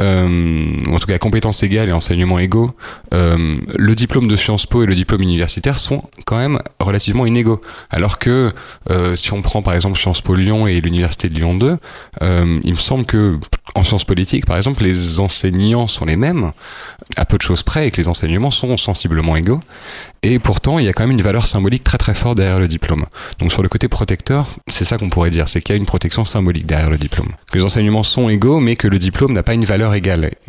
[0.00, 2.72] euh, en tout cas compétences égales et enseignements égaux,
[3.14, 7.60] euh, le diplôme de Sciences Po et le diplôme universitaire sont quand même relativement inégaux.
[7.90, 8.50] Alors que
[8.90, 11.78] euh, si on prend par exemple Sciences Po Lyon et l'université de Lyon 2,
[12.22, 13.38] euh, il me semble que
[13.76, 16.52] en sciences politiques, par exemple, les enseignants sont les mêmes,
[17.16, 19.60] à peu de choses près, et que les enseignements sont sensiblement égaux.
[20.22, 22.68] Et pourtant, il y a quand même une valeur symbolique très très forte derrière le
[22.68, 23.04] diplôme.
[23.38, 25.86] Donc sur le côté protecteur, c'est ça qu'on pourrait dire, c'est qu'il y a une
[25.86, 27.28] protection symbolique derrière le diplôme.
[27.52, 29.85] Que les enseignements sont égaux, mais que le diplôme n'a pas une valeur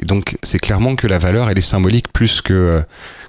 [0.04, 2.84] donc c'est clairement que la valeur, elle est symbolique plus que,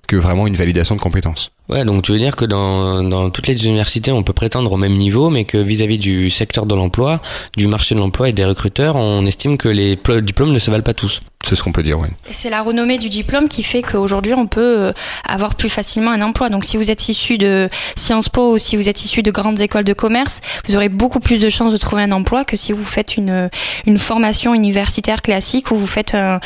[0.07, 1.51] que vraiment une validation de compétences.
[1.69, 4.77] Ouais, donc tu veux dire que dans, dans toutes les universités, on peut prétendre au
[4.79, 7.21] même niveau, mais que vis-à-vis du secteur de l'emploi,
[7.57, 10.83] du marché de l'emploi et des recruteurs, on estime que les diplômes ne se valent
[10.83, 11.21] pas tous.
[11.45, 12.09] C'est ce qu'on peut dire, oui.
[12.29, 14.93] Et c'est la renommée du diplôme qui fait qu'aujourd'hui, on peut euh,
[15.27, 16.51] avoir plus facilement un emploi.
[16.51, 19.61] Donc, si vous êtes issu de Sciences Po ou si vous êtes issu de grandes
[19.63, 22.73] écoles de commerce, vous aurez beaucoup plus de chances de trouver un emploi que si
[22.73, 23.49] vous faites une,
[23.87, 26.39] une formation universitaire classique ou vous faites, euh,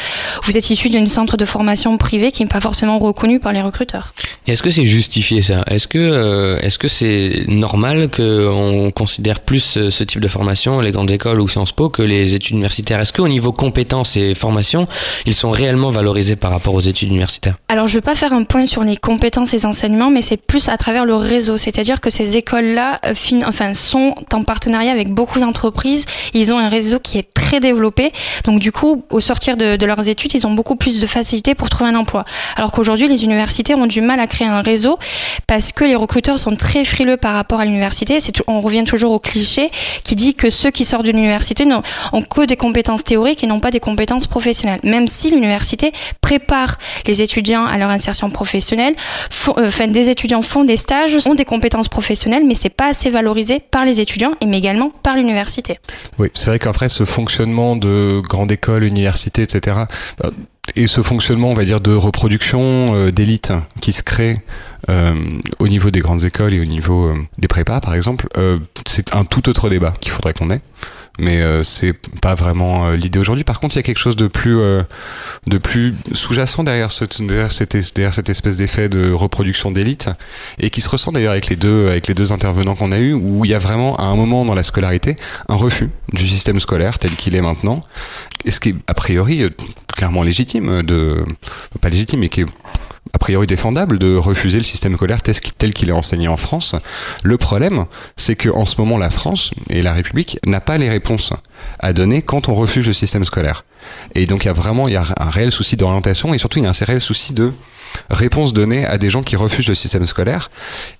[0.44, 3.62] vous êtes issu d'un centre de formation privé qui n'est pas forcément reconnu par les
[3.62, 4.14] recruteurs.
[4.46, 4.86] Est-ce que c'est
[5.20, 10.90] Est-ce que euh, est-ce que c'est normal qu'on considère plus ce type de formation, les
[10.90, 13.00] grandes écoles ou Sciences Po, que les études universitaires?
[13.00, 14.86] Est-ce qu'au niveau compétences et formation,
[15.26, 17.56] ils sont réellement valorisés par rapport aux études universitaires?
[17.68, 20.22] Alors je ne veux pas faire un point sur les compétences et les enseignements, mais
[20.22, 21.58] c'est plus à travers le réseau.
[21.58, 23.12] C'est-à-dire que ces écoles-là euh,
[23.46, 26.06] enfin, sont en partenariat avec beaucoup d'entreprises.
[26.32, 28.12] Ils ont un réseau qui est très développé.
[28.44, 31.54] Donc du coup, au sortir de, de leurs études, ils ont beaucoup plus de facilité
[31.54, 32.24] pour trouver un emploi.
[32.56, 34.98] Alors qu'aujourd'hui, les universités ont du mal à créer un réseau
[35.46, 38.18] parce que les recruteurs sont très frileux par rapport à l'université.
[38.46, 39.70] On revient toujours au cliché
[40.04, 41.82] qui dit que ceux qui sortent de l'université n'ont
[42.30, 47.22] que des compétences théoriques et non pas des compétences professionnelles même si l'université prépare les
[47.22, 48.94] étudiants à leur insertion professionnelle.
[49.58, 53.60] Euh, des étudiants font des stages, ont des compétences professionnelles, mais c'est pas assez valorisé
[53.60, 55.78] par les étudiants et mais également par l'université.
[56.18, 59.76] Oui, c'est vrai qu'après ce fonctionnement de grande école, université, etc.
[60.24, 60.30] Euh,
[60.76, 64.38] et ce fonctionnement, on va dire, de reproduction euh, d'élite qui se crée
[64.88, 68.26] au niveau des grandes écoles et au niveau euh, des prépas, par exemple,
[68.86, 70.60] c'est un tout autre débat qu'il faudrait qu'on ait
[71.18, 73.44] mais euh, c'est pas vraiment euh, l'idée aujourd'hui.
[73.44, 74.82] Par contre, il y a quelque chose de plus, euh,
[75.46, 80.10] de plus sous-jacent derrière, ce, derrière, cette, derrière cette espèce d'effet de reproduction d'élite,
[80.58, 83.12] et qui se ressent d'ailleurs avec les deux, avec les deux intervenants qu'on a eu,
[83.12, 85.16] où il y a vraiment à un moment dans la scolarité
[85.48, 87.82] un refus du système scolaire tel qu'il est maintenant,
[88.44, 89.44] et ce qui est a priori
[89.94, 91.24] clairement légitime, de
[91.80, 92.46] pas légitime, mais qui est
[93.14, 96.74] a priori défendable de refuser le système scolaire tel qu'il est enseigné en France.
[97.22, 97.84] Le problème,
[98.16, 101.32] c'est qu'en ce moment, la France et la République n'a pas les réponses
[101.78, 103.64] à donner quand on refuse le système scolaire.
[104.14, 106.64] Et donc, il y a vraiment y a un réel souci d'orientation et surtout, il
[106.64, 107.52] y a un réel souci de
[108.10, 110.50] réponse donnée à des gens qui refusent le système scolaire.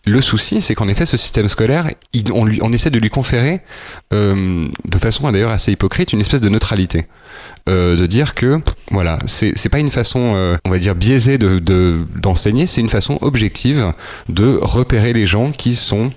[0.07, 1.91] Le souci, c'est qu'en effet, ce système scolaire,
[2.33, 3.61] on, essaie de lui conférer,
[4.13, 7.07] euh, de façon d'ailleurs assez hypocrite, une espèce de neutralité.
[7.69, 11.61] Euh, de dire que, voilà, c'est pas une façon, euh, on va dire, biaisée d'enseigner,
[11.61, 13.93] de, d'enseigner c'est une façon objective
[14.29, 16.11] de repérer les gens qui sont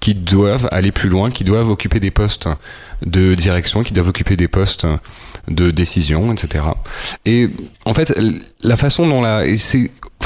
[0.00, 2.48] qui doivent aller plus loin, qui doivent occuper des postes
[3.04, 4.86] de direction, qui doivent occuper des postes
[5.48, 6.64] de décision, etc.
[7.24, 7.48] Et
[7.84, 8.18] en fait,
[8.62, 9.44] la façon dont la,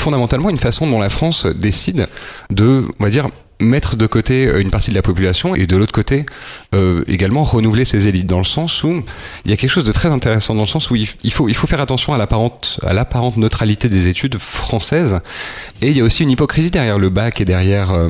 [0.02, 2.08] fondamentalement une façon dont la France décide
[2.50, 3.28] de, on va dire,
[3.60, 6.26] mettre de côté euh, une partie de la population et de l'autre côté
[6.74, 9.04] euh, également renouveler ses élites dans le sens où
[9.44, 11.54] il y a quelque chose de très intéressant dans le sens où il, faut il
[11.54, 15.20] faut faire attention à l'apparente à l'apparente neutralité des études françaises.
[15.80, 18.08] Et il y a aussi une hypocrisie derrière le bac et derrière euh,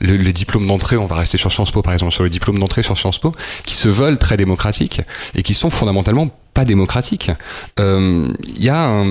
[0.00, 2.58] le, le, diplôme d'entrée, on va rester sur Sciences Po par exemple, sur le diplôme
[2.58, 3.34] d'entrée sur Sciences Po,
[3.66, 5.02] qui se veulent très démocratiques
[5.34, 7.30] et qui sont fondamentalement pas démocratique.
[7.78, 9.02] Euh, il y a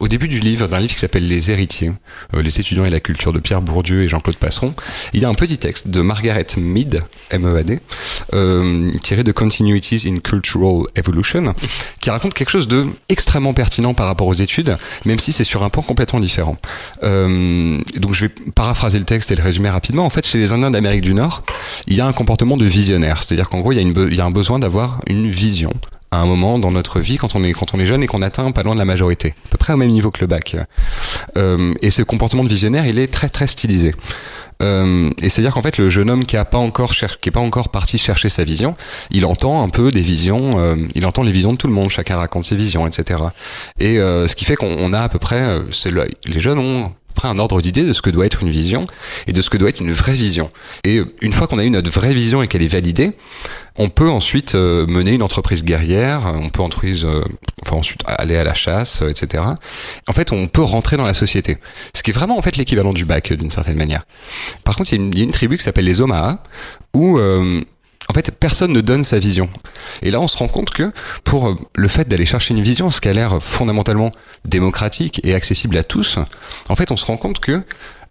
[0.00, 1.92] au début du livre, d'un livre qui s'appelle Les héritiers,
[2.34, 4.74] euh, les étudiants et la culture de Pierre Bourdieu et Jean-Claude Passeron,
[5.12, 7.80] il y a un petit texte de Margaret Mead, M-E-A-D,
[8.34, 11.54] euh, tiré de Continuities in Cultural Evolution,
[12.00, 15.62] qui raconte quelque chose de extrêmement pertinent par rapport aux études, même si c'est sur
[15.62, 16.56] un point complètement différent.
[17.02, 20.04] donc je vais paraphraser le texte et le résumer rapidement.
[20.04, 21.42] En fait, chez les Indiens d'Amérique du Nord,
[21.86, 24.16] il y a un comportement de visionnaire, c'est-à-dire qu'en gros, il y, a une, il
[24.16, 25.72] y a un besoin d'avoir une vision
[26.16, 28.22] à un moment dans notre vie quand on est quand on est jeune et qu'on
[28.22, 30.56] atteint pas loin de la majorité, à peu près au même niveau que le bac.
[31.36, 33.94] Euh, et ce comportement de visionnaire, il est très très stylisé.
[34.62, 37.40] Euh, et c'est-à-dire qu'en fait, le jeune homme qui a pas encore qui est pas
[37.40, 38.74] encore parti chercher sa vision,
[39.10, 41.90] il entend un peu des visions, euh, il entend les visions de tout le monde,
[41.90, 43.20] chacun raconte ses visions, etc.
[43.78, 46.92] Et ce qui fait qu'on a à peu près, c'est les jeunes ont
[47.24, 48.86] un ordre d'idée de ce que doit être une vision
[49.26, 50.50] et de ce que doit être une vraie vision.
[50.84, 53.12] Et une fois qu'on a eu notre vraie vision et qu'elle est validée,
[53.78, 57.24] on peut ensuite euh, mener une entreprise guerrière, on peut euh,
[57.62, 59.44] enfin ensuite aller à la chasse, euh, etc.
[60.08, 61.58] En fait, on peut rentrer dans la société.
[61.94, 64.04] Ce qui est vraiment en fait l'équivalent du bac d'une certaine manière.
[64.64, 66.42] Par contre, il y, a une tribu qui s'appelle les Omaha,
[66.94, 67.18] où
[68.08, 69.48] en fait, personne ne donne sa vision.
[70.02, 70.92] Et là, on se rend compte que
[71.24, 74.10] pour euh, le fait d'aller chercher une vision, ce qui a l'air fondamentalement
[74.44, 76.18] démocratique et accessible à tous,
[76.68, 77.62] en fait, on se rend compte que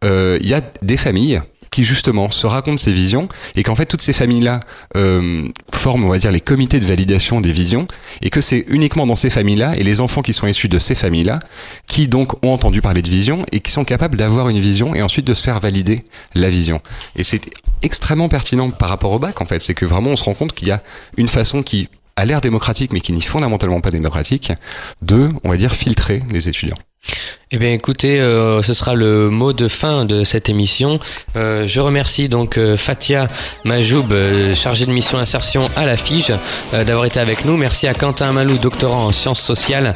[0.03, 1.41] euh, il y a des familles
[1.75, 3.27] qui justement se racontent ces visions
[3.57, 4.61] et qu'en fait toutes ces familles-là
[4.95, 7.85] euh, forment, on va dire, les comités de validation des visions
[8.21, 10.95] et que c'est uniquement dans ces familles-là et les enfants qui sont issus de ces
[10.95, 11.39] familles-là
[11.85, 15.01] qui donc ont entendu parler de vision et qui sont capables d'avoir une vision et
[15.01, 16.79] ensuite de se faire valider la vision.
[17.17, 17.41] Et c'est
[17.85, 20.53] extrêmement pertinent par rapport au bac en fait, c'est que vraiment on se rend compte
[20.53, 20.81] qu'il y a
[21.17, 24.51] une façon qui a l'air démocratique mais qui n'est fondamentalement pas démocratique
[25.01, 26.77] de, on va dire, filtrer les étudiants.
[27.51, 30.99] Eh bien, écoutez, euh, ce sera le mot de fin de cette émission.
[31.35, 33.29] Euh, je remercie donc euh, Fatia
[33.63, 34.07] Majoub,
[34.53, 36.33] chargée de mission insertion à la FIGE,
[36.73, 37.55] d'avoir été avec nous.
[37.55, 39.93] Merci à Quentin Malou, doctorant en sciences sociales,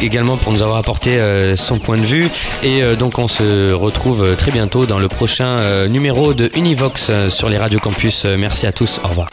[0.00, 1.20] également pour nous avoir apporté
[1.56, 2.28] son point de vue.
[2.62, 7.58] Et donc, on se retrouve très bientôt dans le prochain numéro de Univox sur les
[7.58, 8.24] radios campus.
[8.24, 9.00] merci à tous.
[9.04, 9.30] Au revoir.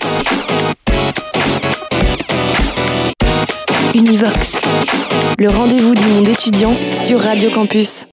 [3.95, 4.59] Univox,
[5.39, 8.05] le rendez-vous du monde étudiant sur Radio Campus.